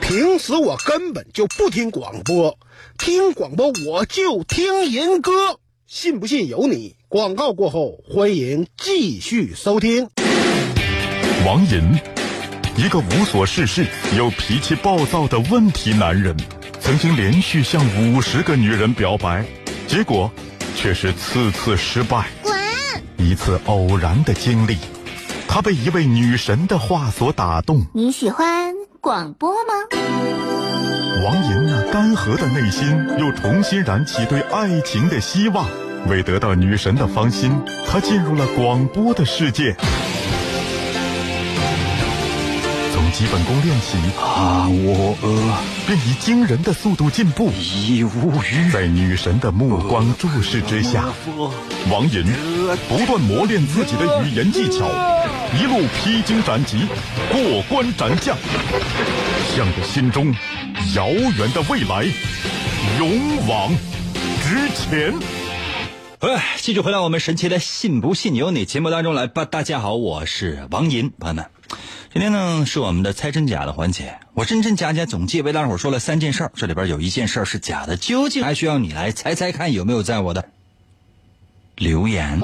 [0.01, 2.59] 平时我根本就不听广播，
[2.99, 5.31] 听广播我就听人歌，
[5.87, 6.97] 信不信由你。
[7.09, 10.09] 广告过后，欢迎继续收听。
[11.47, 11.97] 王银，
[12.77, 16.37] 一个无所事事又脾气暴躁的问题男人，
[16.81, 19.45] 曾经连续向五十个女人表白，
[19.87, 20.31] 结果
[20.75, 22.27] 却是次次失败。
[22.43, 22.53] 滚！
[23.17, 24.77] 一次偶然的经历，
[25.47, 27.87] 他被一位女神的话所打动。
[27.95, 29.73] 你喜欢广播吗？
[31.25, 32.89] 王莹那干涸的内心
[33.21, 35.65] 又重新燃起对爱情的希望。
[36.09, 37.53] 为得到女神的芳心，
[37.89, 39.75] 他进入了广播的世界。
[43.14, 47.48] 基本功练习，啊，我呃，便以惊人的速度进步。
[47.53, 48.68] 已无语。
[48.72, 51.05] 在女神的目光注视之下，
[51.88, 52.24] 王银
[52.88, 54.90] 不断磨练自己的语言技巧，
[55.57, 56.88] 一路披荆斩棘，
[57.31, 58.37] 过关斩将，
[59.55, 60.35] 向着心中
[60.96, 62.05] 遥远的未来
[62.98, 63.70] 勇往
[64.42, 65.14] 直前。
[66.18, 69.44] 哎，继续回到我们神奇的“信不信由你”节目当中来吧。
[69.44, 71.46] 大家好，我是王银，朋友们，
[72.14, 74.16] 今天呢是我们的猜真假的环节。
[74.35, 80.48] 我真真假假总计为大伙说了三件事儿，这里边有一件事儿是假的，究竟还需要你来猜猜看有没有在我的
[81.74, 82.40] 留言。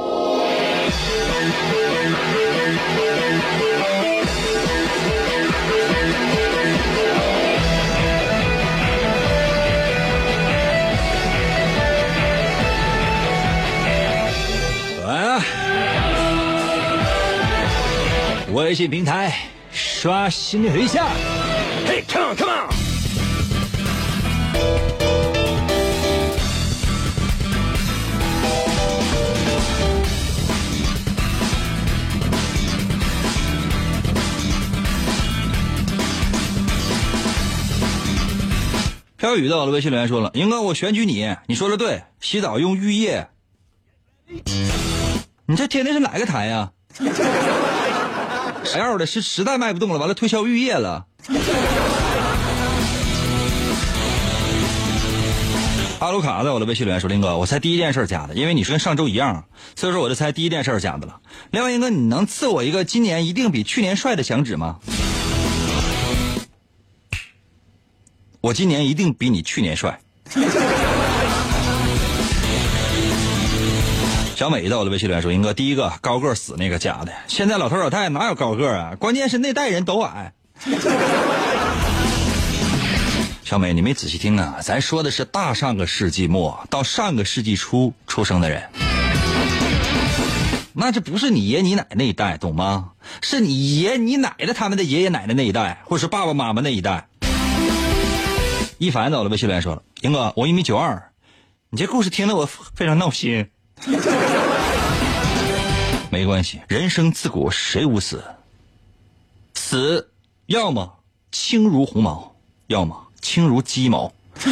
[15.07, 15.41] 啊！
[18.53, 19.33] 微信平台
[19.73, 21.07] 刷新一下。
[21.87, 22.71] 嘿，come on，come on。
[39.17, 43.29] 飘雨到了，微信留言说了：“英哥，我选举你，你说的对，洗澡用浴液。
[45.45, 47.05] 你这听的是哪个台呀、啥
[48.75, 49.07] L 的？
[49.07, 51.07] 是实在卖不动了，完了推销玉液了。
[56.01, 59.45] 阿鲁卡在我的微信留言说：“林哥，我猜第一件事假的，因为你说跟上周一样，
[59.77, 61.21] 所以说我就猜第一件事假的了。
[61.51, 64.79] 另外，英哥，你能赐我一个今年一定比去年帅的响指吗？
[68.41, 70.01] 我今年一定比你去年帅。”
[74.41, 78.97] 小美在我的微信留言说：“英哥，第一个高个死那个假的，现在老头老太太哪有高个啊？
[78.99, 80.33] 关键是那代人都矮。
[83.45, 88.63] ”小美，你没仔细听啊，咱说的是大上个世纪末到上个世纪初出生的人，
[90.73, 92.93] 那这不是你爷你奶那一代，懂吗？
[93.21, 97.09] 是你爷你奶的他们的爷爷奶奶那一代，或是爸爸妈妈那一代。
[98.79, 101.13] 一凡在我的微信留言说了：“英哥，我一米九二，
[101.69, 103.51] 你这故事听得我非常闹心。”
[106.11, 108.23] 没关系，人生自古谁无死？
[109.55, 110.11] 死
[110.47, 110.99] 要么
[111.31, 112.35] 轻如鸿毛，
[112.67, 114.13] 要么轻如鸡毛。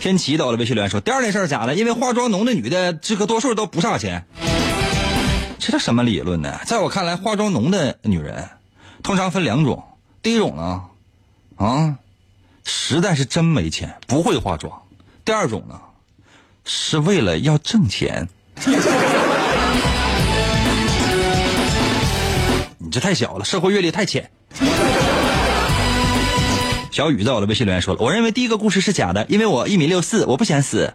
[0.00, 4.24] 天琪到了微信留言说：“第二件事假的，因为化妆浓的女的，这个多数都不差钱。”
[5.60, 6.58] 这叫什么理论呢？
[6.64, 8.48] 在我看来，化妆浓的女人
[9.02, 9.84] 通常分两种，
[10.22, 10.84] 第一种呢，
[11.56, 11.98] 啊。
[12.64, 14.82] 实在是真没钱，不会化妆。
[15.24, 15.80] 第二种呢，
[16.64, 18.28] 是为了要挣钱。
[22.78, 24.30] 你这太小了，社会阅历太浅。
[26.90, 30.92] 小雨在我的微信留言说了，我认为第一个故事是假的，因为我一米六四，我不想死。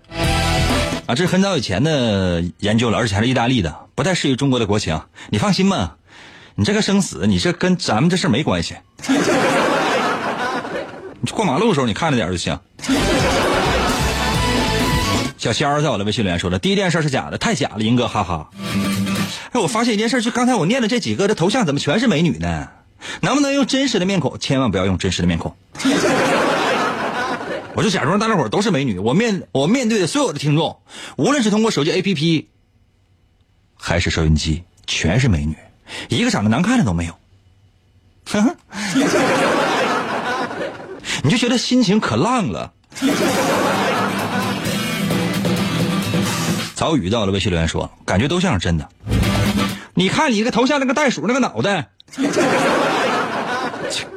[1.07, 5.01] 啊，这是很早以前的研究了，而且还是意大利的，不太适应中国的国情。
[5.29, 5.95] 你放心吧，
[6.55, 8.75] 你这个生死，你这跟咱们这事没关系。
[11.33, 12.59] 过马路的时候，你看着点就行。
[15.37, 18.49] 小仙儿在我的微信留言说了，第一件事是假的，太假了，英哥，哈哈。
[19.51, 22.67] 哎，我发现一件事，就刚才我念的这几个，这头像怎么全是美女呢？
[23.21, 24.39] 能不能用真实的面孔？
[24.39, 25.55] 千万不要用真实的面孔。
[27.75, 30.79] 我就假装大家伙都是美女，我面我面对的所有的听众，
[31.17, 32.45] 无论是通过手机 APP，
[33.77, 35.55] 还是收音机，全是美女，
[36.09, 37.13] 一个长得难看的都没有。
[41.25, 42.71] 你就觉得心情可浪了。
[46.75, 48.87] 早雨到了微信留言说，感觉都像是真的。
[49.95, 51.89] 你看你一个头像那个袋鼠那个脑袋，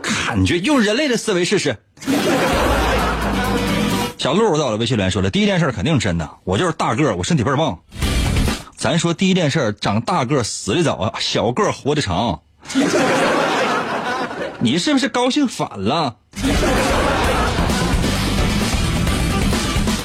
[0.03, 1.79] 感觉用人类的思维试试。
[4.19, 7.79] 小鹿到了微信留言说了，第一件事肯定是真的，我就是大个，我身体倍儿棒。
[8.77, 12.43] 咱说第一件事，长大个死的早，小个活的长。
[14.61, 16.17] 你是不是高兴反了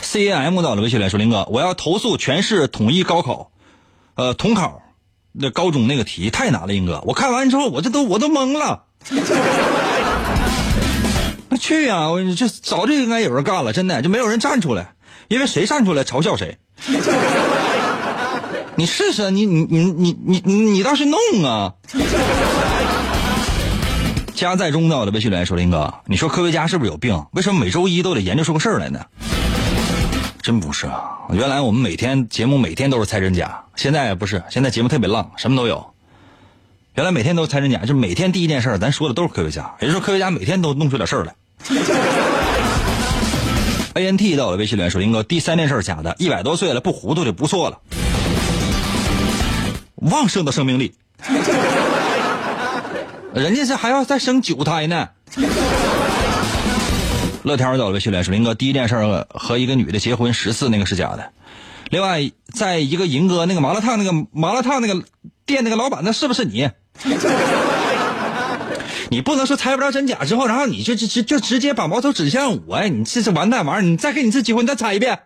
[0.01, 3.51] ？C A M 到了微信来说，林哥，我要投诉全市统一高考，
[4.15, 4.81] 呃，统考
[5.31, 8.83] 那高中那个题太难了，英哥，我看完之后我这都我都懵了。
[11.49, 12.09] 那去呀！
[12.09, 14.93] 我这早就应该有人干了，真的就没有人站出来，
[15.27, 16.57] 因为谁站出来嘲笑谁。
[18.75, 21.73] 你试试，你你你你你你倒是弄啊！
[24.33, 27.25] 家在中道的微信留言说：“林哥，你说科学家是不是有病？
[27.31, 28.99] 为什么每周一都得研究出个事儿来呢？”
[30.41, 31.11] 真不是啊！
[31.31, 35.93] 原来我们每天节目每天都是猜真假，现在不是，现在节目特别浪，什么都有。
[36.95, 41.33] 原来每天都猜真假，就每天第一件事咱说的都是科学家，也就是说科学家每天都弄出点事儿来。
[43.95, 47.79] A N T 到了微信留言说：“林哥，第三件事假的，一百多岁了不糊涂就不错了。
[49.95, 50.93] 旺盛的生命力，
[53.33, 55.09] 人家是还要再生九胎呢。
[57.43, 61.31] ”乐天到了微信里说：“林哥，第一件事和一个女的结婚十次那个是假的。
[61.89, 65.03] 另外，在一个银哥那个麻辣烫那个麻辣烫那个
[65.45, 66.69] 店那个老板，那是不是你？”
[69.09, 73.89] 你不能说猜不着真假之后，然后你就就就直接把矛头指向我，你这是完蛋玩意儿！
[73.89, 75.19] 你再给你次机会，你再猜一遍。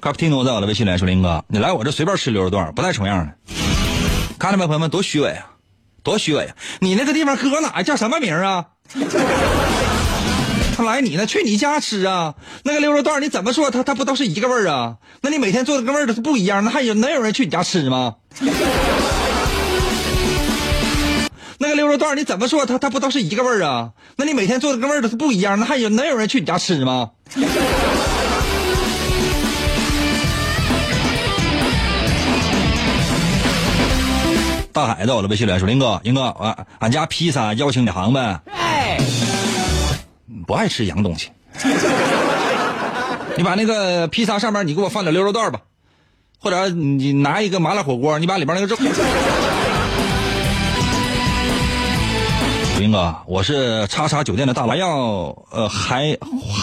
[0.00, 3.34] 卡普提诺在我的微信来说：“林哥，你来我这随便吃溜肉段，不带重样的。
[4.40, 5.50] 看到没，朋友们，多虚伪啊，
[6.02, 6.54] 多虚伪！
[6.80, 7.82] 你那个地方搁哪？
[7.82, 8.64] 叫什么名啊？
[10.74, 12.34] 他来你那，去你家吃啊？
[12.64, 13.70] 那个溜肉段你怎么说？
[13.70, 14.96] 他他不都是一个味儿啊？
[15.20, 18.14] 那你每天做的跟味儿都是不一样，那还有能有人去你家吃吗？”
[21.62, 22.64] 那个溜肉段你怎么说？
[22.64, 23.90] 他他不都是一个味儿啊？
[24.16, 27.10] 那你每天做的跟味儿都是不一样，那还有能有人去你家吃吗？
[34.80, 38.40] 大海到了，微信来说：“林哥，林哥，俺俺家披萨邀请你行呗？
[40.46, 41.28] 不爱吃洋东西，
[43.36, 45.60] 你把那个披萨上面你给我放点溜肉段吧，
[46.38, 48.74] 或者你拿一个麻辣火锅，你把里边那个肉。
[52.80, 56.16] ”林哥，我是叉叉酒店的大白，要呃还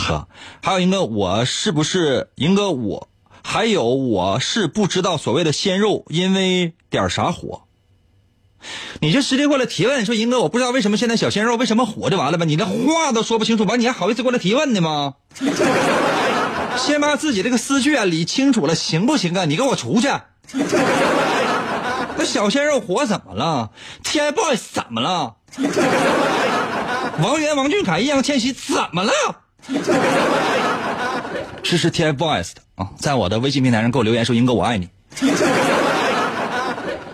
[0.08, 0.28] 呵，
[0.64, 3.10] 还有一个我是不是银哥我，
[3.44, 7.62] 还有我是不知道所谓的鲜肉因为点啥火，
[9.00, 15.14] 你就直接过来提问，说银哥我不知道为什么现在小鲜肉为什么火就完了呗，你这话都说不清楚，完你还好意思过来提问的吗？
[16.78, 19.46] 先把自己这个思绪啊理清楚了，行不行啊？
[19.46, 20.08] 你给我出去！
[22.20, 23.72] 那小鲜肉火怎么了
[24.04, 25.36] ？TFBOYS 怎么了？
[27.22, 29.12] 王源、王俊凯、易烊千玺怎么了？
[31.64, 34.88] 支持 TFBOYS 的啊，在我的微信平台上给我留言说：“英哥，我爱你。”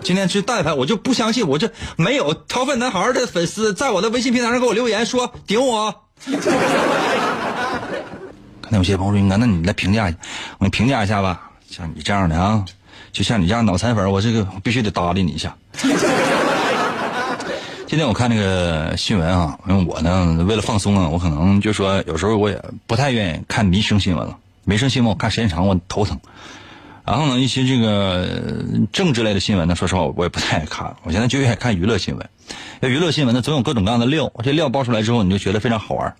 [0.04, 6.02] 今天去但凡我就不相信，我这没有掏粪男孩的粉丝在我的微信平台上给我留言说顶我。
[8.60, 10.12] 刚才有些朋友说：“英哥，那你来评价，
[10.58, 11.50] 我评价一下吧。
[11.70, 12.62] 像你这样的啊，
[13.12, 15.56] 就像你这样脑残粉，我这个必须得搭理你一下。
[17.88, 24.36] ”今天我看那个新闻啊，因为我呢为了放松啊，我可能就说有时候我也不太愿意看民生新闻了。
[24.64, 26.18] 民生新闻我看时间长我头疼。
[27.04, 30.96] 然后呢，一些这个政治类的新闻呢，说实话我也不太爱看。
[31.02, 32.30] 我现在就愿意看娱乐新闻。
[32.80, 36.16] 那娱乐新闻呢，总有各种各样的料，这料爆出来之后，你就觉得非常好玩。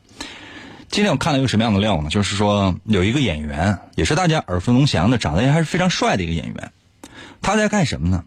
[0.91, 2.11] 今天我看了一个什么样的料呢？
[2.11, 6.73] 就是说有一个演员，也是大家耳熟能详的，长得还是非常帅的一个演员，
[7.41, 8.23] 他在干什么呢？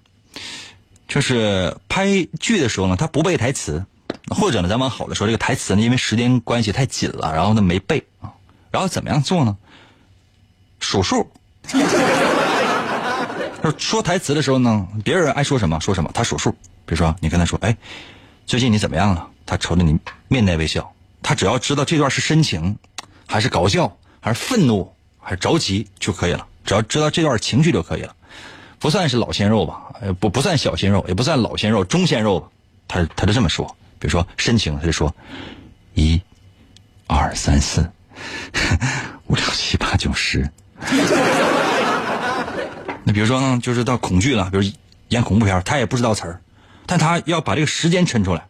[1.07, 3.85] 就是拍剧的时候呢，他不背台词，
[4.29, 8.33] 或者呢，咱往好的说，这个台词呢，因为时间关系太紧了，然后呢没背啊，
[8.71, 9.55] 然后怎么样做呢？
[10.79, 11.31] 数数，
[13.77, 16.51] 说台词的时候呢，别人爱说什么说什么，他数数。
[16.85, 17.75] 比如说，你跟他说：“哎，
[18.45, 19.97] 最近你怎么样了？”他瞅着你
[20.27, 20.93] 面带微笑。
[21.21, 22.77] 他只要知道这段是深情，
[23.27, 26.47] 还是搞笑，还是愤怒，还是着急就可以了。
[26.63, 28.15] 只要知道这段情绪就可以了，
[28.79, 29.81] 不算是老鲜肉吧？
[30.19, 32.47] 不不算小鲜肉，也不算老鲜肉，中鲜肉吧？
[32.87, 33.65] 他他就这么说。
[33.99, 35.13] 比如说深情，他就说
[35.95, 36.21] ：“一、
[37.07, 37.81] 二、三、四、
[39.27, 40.49] 五、六、七、八、九、十。”
[43.07, 44.69] 那比如说呢，就是到恐惧了，比如
[45.07, 46.41] 演恐怖片，他也不知道词儿，
[46.85, 48.47] 但他要把这个时间抻出来，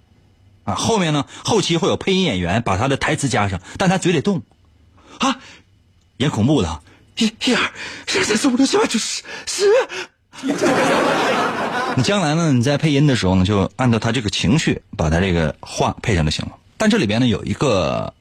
[0.63, 4.41] 啊，后面呢，后期会有配音演员把他的台词加上，但他嘴得动，
[5.19, 5.37] 啊，
[6.17, 6.81] 演恐怖的，
[7.17, 7.71] 一、一、二、
[8.07, 9.65] 三、四、五、六、七、八、九、十、十。
[11.95, 16.53] 你将来呢，你在配音的时候呢，就按照他这个情绪，把他这个话配上就行了。
[16.77, 18.11] 但这里边呢，有一个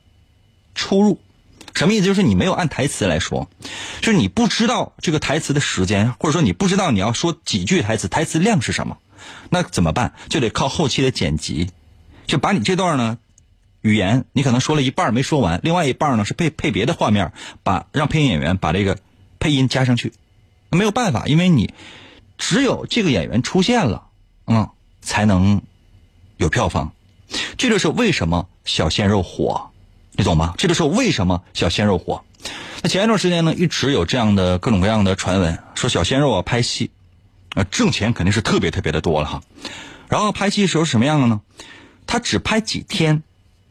[0.74, 1.18] 出入。
[1.76, 2.06] 什么意思？
[2.06, 3.48] 就是你没有按台词来说，
[4.00, 8.96] 就是你不知道这个台词的时间，或者说你不知道你要说几句台词，台词量是什么，
[9.50, 10.14] 那怎么办？
[10.30, 11.70] 就得靠后期的剪辑，
[12.26, 13.18] 就把你这段呢
[13.82, 18.98] 语言，你可能说了一半没说完，另外一半呢是配配别的画面，把让配音演员把这个
[19.38, 20.12] 配音加上去。
[20.70, 21.74] 没有办法，因为你
[22.38, 24.08] 只有这个演员出现了，
[24.46, 24.70] 嗯，
[25.02, 25.60] 才能
[26.38, 26.92] 有票房。
[27.58, 29.70] 这就是为什么小鲜肉火。
[30.16, 30.54] 你懂吗？
[30.56, 32.24] 这个时候为什么小鲜肉火？
[32.82, 36.90] 那前一段时间呢，一直有这样的各种各样的传闻，说小鲜肉啊拍戏，
[37.54, 39.42] 啊挣钱肯定是特别特别的多了哈。
[40.08, 41.40] 然后拍戏的时候是什么样的呢？
[42.06, 43.22] 他只拍几天，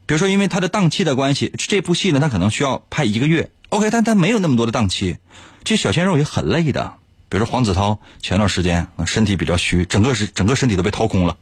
[0.05, 3.49] 比如说因为他的档期的关系，这部戏呢他可能需要拍一个月。
[3.69, 5.17] OK，但他没有那么多的档期，
[5.63, 6.93] 这小鲜肉也很累的。
[7.27, 11.37] 比如说黄子韬前段时间身体比较虚，整个是整个身体都被掏空了。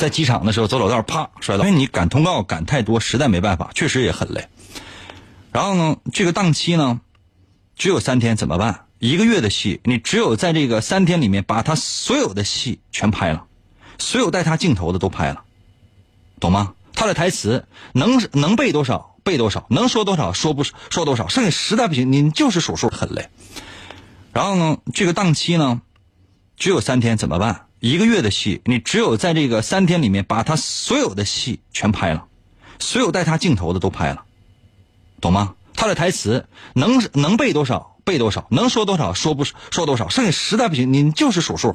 [0.00, 1.64] 在机场的时候走走道，啪摔倒。
[1.66, 4.48] 因为你赶通告赶太多，实在没办法，确实也很累。
[5.52, 7.02] 然后呢，这个档期呢，
[7.76, 8.86] 只有三天，怎么办？
[8.98, 13.44] 一个月的戏，你只有在这个三天里面把他所有的戏全拍了，
[13.98, 15.42] 所有带他镜头的都拍了，
[16.40, 16.72] 懂吗？
[16.94, 23.28] 他的台词能能背多少背多少，能说多少说不说多少，剩下实在不行，你就是数数，很累。
[24.32, 25.82] 然后呢，这个档期呢，
[26.56, 27.66] 只有三天，怎么办？
[27.80, 32.26] 一个月的戏，你只有在这个三天里面把他所有的戏全拍了，
[32.78, 34.22] 所有带他镜头的都拍了，
[35.20, 35.54] 懂吗？
[35.74, 41.74] 他的台词能能背多少背多少，能说多少说不说多少，剩下实在不行，你就是数数。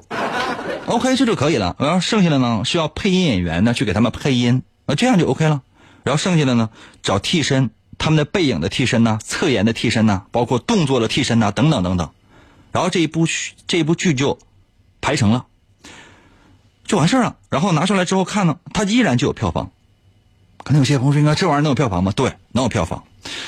[0.86, 1.76] OK，这就可以了。
[1.80, 5.64] 然后剩下的呢，需要配音演员呢去给他们配音，啊，这样就 OK 了。
[6.03, 6.70] 然后剩下的呢，
[7.01, 12.12] 找替身，他们的背影的替身呐，侧颜的替身呐，包括动作的替身呐，等等等等。
[12.72, 13.26] 然后这一部
[13.66, 14.38] 这一部剧就
[15.01, 15.47] 排成了。
[16.86, 19.71] 就完事儿了，然后拿出来之后看呢，它依然就有票房。
[20.63, 23.03] 可能有些朋友说：“应该这玩意儿能有票房吗？”对，能有票房。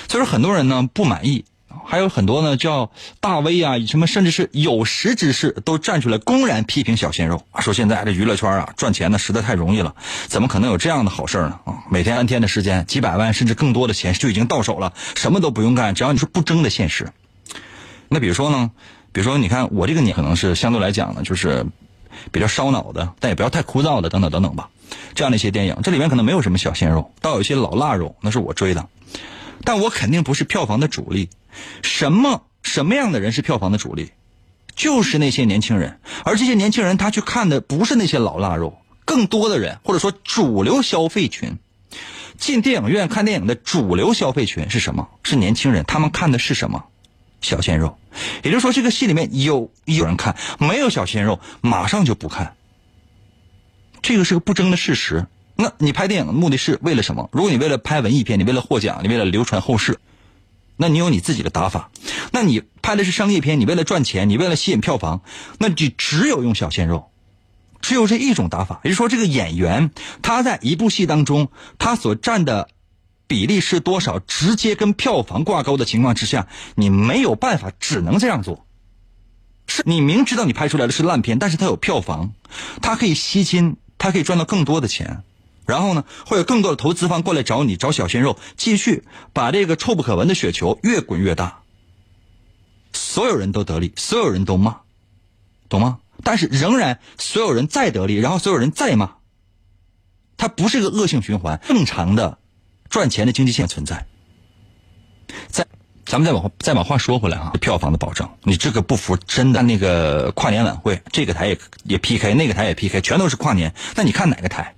[0.07, 1.45] 所以说很多人呢不满意，
[1.85, 9.95] 还有很多呢叫大 V 啊，什么甚至是有识之士都站出来公然批评小鲜肉，说现在这娱乐圈啊赚钱呢实在太容易了，
[10.27, 11.59] 怎么可能有这样的好事呢？
[11.65, 17.11] 啊，每天三天的时间，几百万甚至更多的钱就已经到手了，什么都不用干，只要你是不争的现实。
[18.09, 18.69] 那比如说呢，
[19.11, 21.65] 比如说你看我这个年可能是相对来讲呢，就是。
[22.31, 24.69] 比较烧脑的，但也不要太枯燥的，等等等等吧。
[25.15, 28.87] 这样的一些电影，这里面可能没有什么小鲜肉，倒有一些老腊肉，那是我追的。
[29.63, 31.29] 但我肯定不是票房的主力。
[31.81, 34.11] 什么什么样的人是票房的主力？
[34.75, 35.99] 就是那些年轻人。
[36.23, 41.57] 而这些年轻人，他去看的不是那些老腊肉，更多的人或者说主流消费群，
[42.37, 45.09] 进电影院看电影的主流消费群是什么？
[45.23, 45.83] 是年轻人。
[45.85, 46.85] 他们看的是什么？
[47.41, 47.97] 小鲜肉，
[48.43, 52.55] 也就是说，这个戏里面有有人看，没有小鲜肉，马上就不看。
[54.01, 55.27] 这个是个不争的事实。
[55.55, 57.29] 那你拍电影的目的是为了什么？
[57.31, 59.99] 如果你为了拍文艺片，你为了获奖，你为了流传后世，
[60.75, 61.89] 那你有你自己的打法。
[62.31, 65.21] 那你拍的是商业片，你为了赚钱，你为了吸引票房，
[65.59, 67.09] 那你只有用小鲜肉，
[67.81, 68.81] 只有这一种打法。
[68.83, 72.69] 也就是说，这个演员他在一部戏当中，他所占的。
[73.27, 74.19] 比例是多少？
[74.19, 78.65] 直接跟票房挂钩的情况之下，你没有办法，只能这样做。
[79.67, 82.31] 是你明知道你拍出来的是烂片，但是它有票房，
[82.81, 85.23] 它可以吸金，它可以赚到更多的钱。
[85.65, 89.03] 然后呢，会有更多的投资方过来找你，找小鲜肉，继续
[89.33, 91.59] 把这个臭不可闻的雪球越滚越大。
[92.93, 94.77] 所有人都得利，所有人都骂，
[95.67, 95.99] 懂吗？
[96.23, 99.15] 但是仍然所有人再得利，然后所有人再骂，
[100.37, 102.37] 它不是个恶性循环，正常的。
[102.89, 104.05] 赚钱的经济线存在，
[105.47, 105.65] 再
[106.05, 114.75] 咱们再往再把话说回来啊，票房的保证，你这个不服真的那个跨年晚会，这个台也也 PK，那个台也 PK，全都是跨年，那你看哪个台？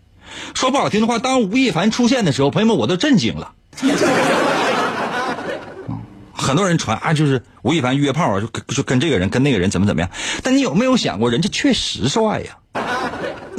[0.53, 3.53] 说不好听的话，当吴亦凡出现的时候，朋友们我都震惊了。
[6.33, 10.09] 很多人传啊，就是吴亦凡约炮啊，就跟就跟这个人跟那个人怎么怎么样。
[10.41, 12.57] 但你有没有想过，人家确实帅呀？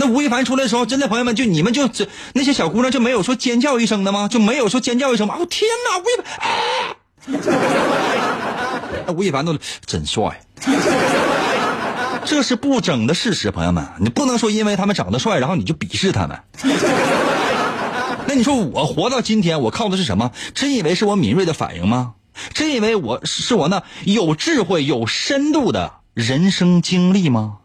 [0.01, 4.27] 那吴亦凡出来的时候，真的朋友们，就你们就这那些小姑娘就没有说尖叫一声的吗？
[4.29, 5.37] 就没有说尖叫一声吗？
[5.39, 6.17] 哦天哪，吴亦
[7.37, 7.37] 凡！
[9.07, 10.41] 啊、 吴亦凡都真帅，
[12.25, 16.41] 这是不争的事实，朋友们，你不能说因为他们长得帅，然后你就鄙视他们。
[18.27, 20.31] 那你说我活到今天，我靠的是什么？
[20.55, 22.15] 真以为是我敏锐的反应吗？
[22.55, 27.59] 真以为我是我那有智慧、有深度的人生经历吗？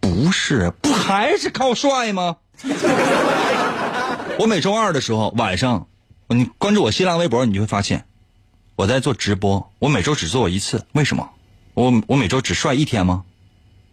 [0.00, 2.36] 不是，不还是靠帅吗？
[4.38, 5.86] 我每周二的时候晚上，
[6.28, 8.04] 你关注我新浪微博，你就会发现
[8.76, 9.72] 我在做直播。
[9.78, 11.28] 我每周只做一次，为什么？
[11.74, 13.24] 我我每周只帅一天吗？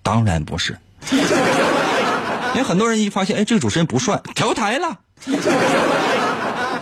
[0.03, 0.78] 当然不是。
[1.12, 4.99] 因为很多人一发现，哎，这个主持人不帅，调台了。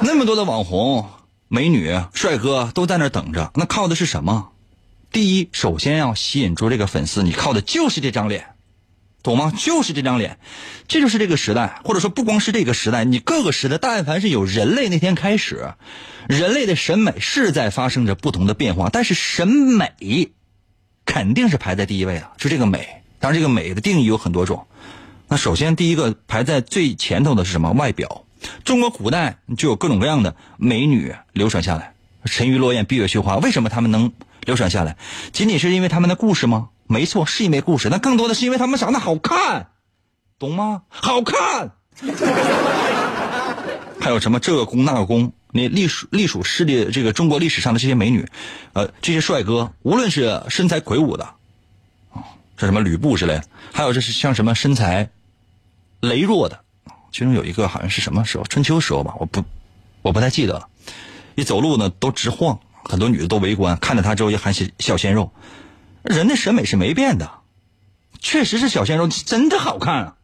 [0.01, 1.09] 那么多的网红、
[1.47, 4.49] 美女、帅哥都在那等着，那靠的是什么？
[5.11, 8.52] 第一，首先要吸引住这个粉丝，你靠的就是这张脸，
[9.23, 9.51] 懂吗？
[9.57, 10.37] 就是这张脸，
[10.87, 15.73] 这就是这个时代，或者说不光是这个时代，你各个时代，但凡是有人类那天开始，
[16.27, 20.31] 人类的审美是在发生着不同的变化，但是审美
[21.05, 23.01] 肯定是排在第一位的，就这个美。
[23.19, 24.67] 当然，这个美的定义有很多种。
[25.29, 27.71] 那首先，第一个排在最前头的是什么？
[27.71, 28.25] 外表。
[28.65, 31.93] 中国古代就有各种各样的美女流传下来，
[32.25, 33.37] 沉鱼落雁、闭月羞花。
[33.37, 34.11] 为什么他们能
[34.41, 34.97] 流传下来？
[35.31, 36.67] 仅仅是因为他们的故事吗？
[36.87, 37.89] 没错，是因为故事。
[37.89, 39.69] 那更多的是因为他们长得好看，
[40.39, 40.83] 懂吗？
[40.89, 41.71] 好看。
[43.99, 45.31] 还有什么这个宫那个宫？
[45.51, 48.27] 你隶属隶属势力这个中国历史上的这些美女，
[48.73, 51.25] 呃，这些帅哥，无论是身材魁梧的，
[52.11, 52.25] 啊，
[52.57, 55.11] 这什么吕布之类的，还有这是像什么身材
[56.01, 56.59] 羸弱的。
[57.11, 58.43] 其中有一个好像是什么时候？
[58.45, 59.43] 春秋时候吧，我不，
[60.01, 60.67] 我不太记得了。
[61.35, 65.31] 一走路呢都直晃，很多女的都围观，看着他之后也喊小小鲜肉。
[66.03, 67.31] 人的审美是没变的，
[68.19, 70.15] 确实是小鲜肉，真的好看啊。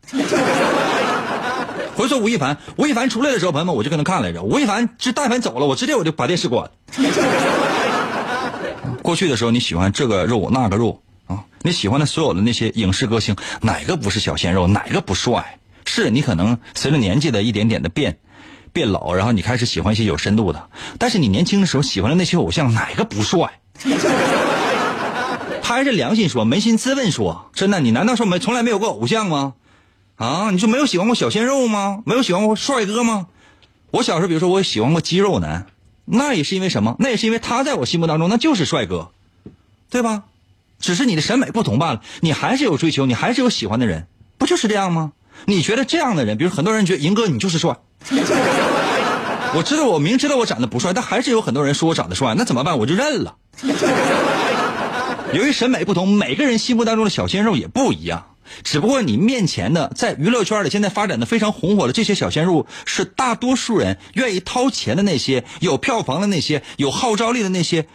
[1.96, 4.44] 回说吴亦凡，吴亦凡出来的时候，朋友们我就跟他看来着。
[4.44, 6.70] 吴亦凡就但凡走了，我直接我就把电视关。
[9.02, 14.68] 过去的时候你喜欢这个肉那个肉啊，你喜欢的所有的那些影视歌星，哪个不是小鲜肉？
[14.68, 15.60] 哪个不帅？
[15.86, 18.20] 是你可能随着年纪的一点点的变，
[18.72, 20.70] 变老，然后你开始喜欢一些有深度的。
[21.00, 23.60] 但是你年轻的时候喜欢的那些偶像，哪个不帅？
[25.70, 29.54] 拍着良心说，扪心自问说，真的，你难道说没从来没有过偶像吗？
[30.16, 32.02] 啊，你就没有喜欢过小鲜肉吗？
[32.08, 33.28] 没有喜欢过帅哥吗？
[33.92, 35.68] 我小时候，比如说我喜欢过肌肉男，
[36.06, 36.96] 那也是因为什么？
[36.98, 39.12] 那也是因为他在我心目当中那就是帅哥，
[39.92, 40.24] 对吧？
[40.80, 42.02] 只是你的审美不同罢了。
[42.22, 44.08] 你还是有追求，你还是有喜欢的人，
[44.40, 45.12] 不就是这样吗？
[45.46, 47.78] 你觉得这样的人，比如很多人觉得银哥你就是帅，
[49.54, 52.80] 我知道我明知道我长得不帅，但还是有很多人说我长得帅，那怎么办？
[52.80, 53.36] 我就认了。
[55.34, 58.36] 由于审美不同，每个人心目当中的小鲜肉也不一样。
[58.64, 67.86] 只不过你面前的在娱乐圈里现在发展的非常红火的这些小鲜肉，是大多数人愿意掏钱的那些有票房的那些有号召力的那些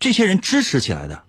[0.00, 1.22] 这些人支持起来的，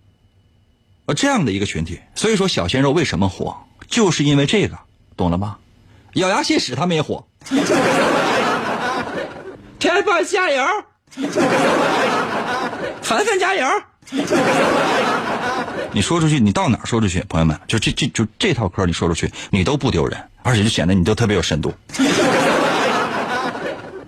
[1.06, 2.00] 呃，这样的一个群体。
[2.16, 3.58] 所以说，小鲜肉为什么火？
[3.88, 4.80] 就是因为这个，
[5.16, 5.58] 懂了吗？
[6.14, 7.28] 咬牙切齿，他们也火。
[9.78, 10.66] 天凡加油，
[13.04, 13.68] 凡凡加油。
[15.92, 21.74] 你说出去，你到哪说出去，朋友们，就这这就这套嗑，你说出去，你都不丢人，而且就显得你都特别有深度。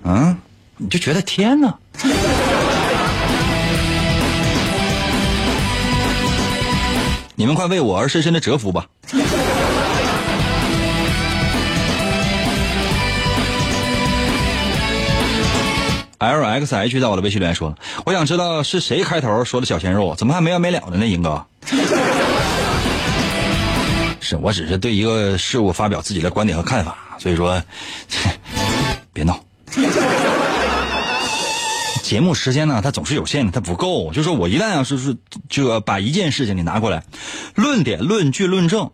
[0.04, 0.38] 嗯，
[0.78, 1.74] 你就觉得天哪！
[7.36, 8.86] 你们快为我而深深的折服吧。
[16.22, 21.08] L X H 在我的微信里面说了，我想知道是谁开头说的小鲜肉，怎么还没完没了的呢？
[21.08, 21.44] 英哥，
[24.22, 27.60] 是我只是对一个事物发表自己的观点和看法，所以说，
[29.12, 29.44] 别闹。
[32.04, 34.14] 节目时间呢，它总是有限的，它不够。
[34.14, 35.18] 就说我一旦要是是
[35.50, 37.04] 就把一件事情你拿过来，
[37.56, 38.92] 论点、论据、论证，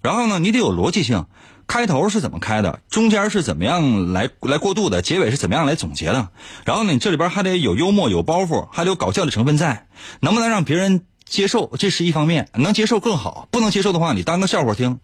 [0.00, 1.26] 然后呢，你得有逻辑性。
[1.66, 2.78] 开头是怎么开的？
[2.88, 5.02] 中间是怎么样来来过渡的？
[5.02, 6.28] 结尾是怎么样来总结的？
[6.64, 9.86] 然后呢，你这里边还得有幽默、有包袱，还得有搞笑的成分在。
[10.20, 11.70] 能不能让别人接受？
[11.78, 13.48] 这是一方面，能接受更好。
[13.50, 15.00] 不能接受的话，你当个笑话听。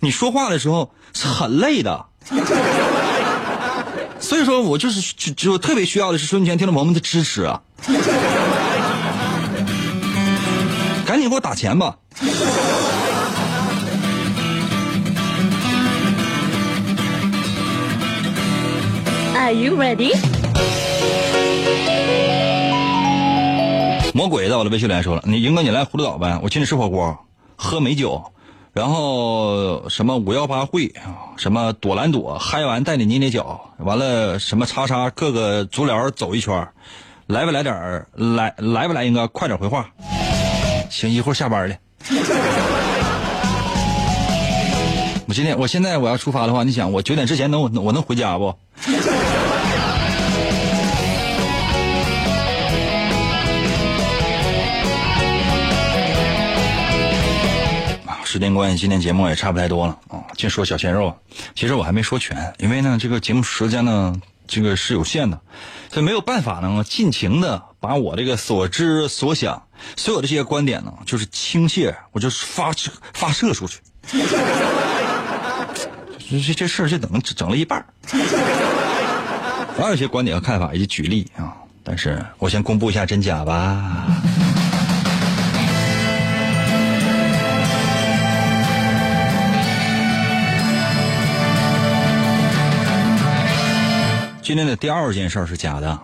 [0.00, 2.06] 你说话的时候是很累的。
[4.20, 7.62] 所以说我就是就就特别需要的是孙权听众朋友们的支持啊！
[11.06, 11.96] 赶紧给我打钱吧
[19.38, 20.12] ！Are you ready?
[24.12, 27.16] 魔鬼在我的微信里说了，你英哥你来葫芦岛呗，我请你吃火锅，
[27.54, 28.32] 喝美酒，
[28.72, 30.92] 然后什么五幺八会，
[31.36, 36.66] 什么朵兰朵，嗨完带你捏捏脚，完了什么叉叉各个足疗走一圈，
[37.28, 39.88] 来不来点来来不来英哥快点回话，
[40.90, 41.76] 行一会儿下班了。
[45.28, 48.52] 我今天我现在我要出发的话，你想我九点之前能我能回家不？
[58.30, 61.16] 时间关系，今天节目也差不太多了啊，净说小鲜肉。
[61.54, 64.14] 其实我还没说全，因为呢，这个节目时间呢，
[64.46, 65.40] 这个是有限的，
[65.90, 69.62] 所以没有办法呢，尽情的把我这个所知所想，
[69.96, 72.70] 所有的这些观点呢，就是倾泻，我就发
[73.14, 73.78] 发射出去。
[76.44, 77.82] 这这事儿就等整了一半
[79.78, 84.04] 还 有些观点和看法以及举例啊，但是我先公布一下真假吧。
[94.48, 96.00] 今天的第二件事是假的，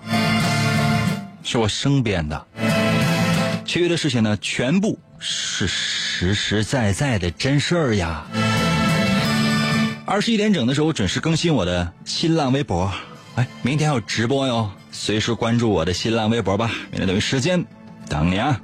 [1.43, 2.47] 是我生编的。
[3.65, 8.27] 其余的事情呢，全部是实实在在的真事儿呀。
[10.05, 12.93] 二十一点整的时候准时更新我的新浪微博，
[13.37, 16.71] 哎，明天还有直播哟，随时关注我的新浪微博吧。
[16.91, 17.65] 明天等于时间
[18.11, 18.61] 等你啊。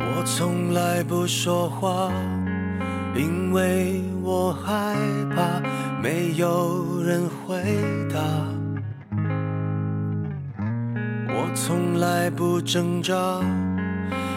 [0.00, 2.12] 我从来不说话，
[3.14, 4.96] 因为我害
[5.34, 5.62] 怕
[6.02, 7.62] 没有人回
[8.12, 8.20] 答。
[11.28, 13.14] 我从来不挣扎，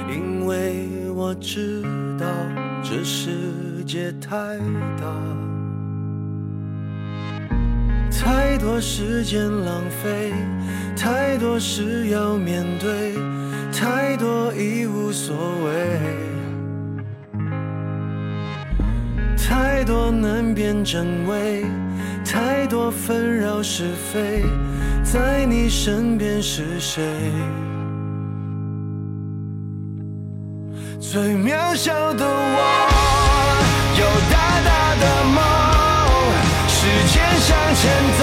[0.09, 1.81] 因为我知
[2.19, 2.25] 道
[2.83, 4.57] 这世界太
[4.99, 5.05] 大，
[8.11, 10.31] 太多时间浪费，
[10.95, 13.13] 太多事要面对，
[13.71, 16.36] 太多已无所谓。
[19.59, 21.65] 太多难辨真伪，
[22.23, 24.45] 太多纷扰是非，
[25.03, 27.01] 在你身边是谁？
[30.99, 32.59] 最渺小的我，
[33.97, 35.41] 有大大的梦，
[36.67, 38.21] 时间向前走，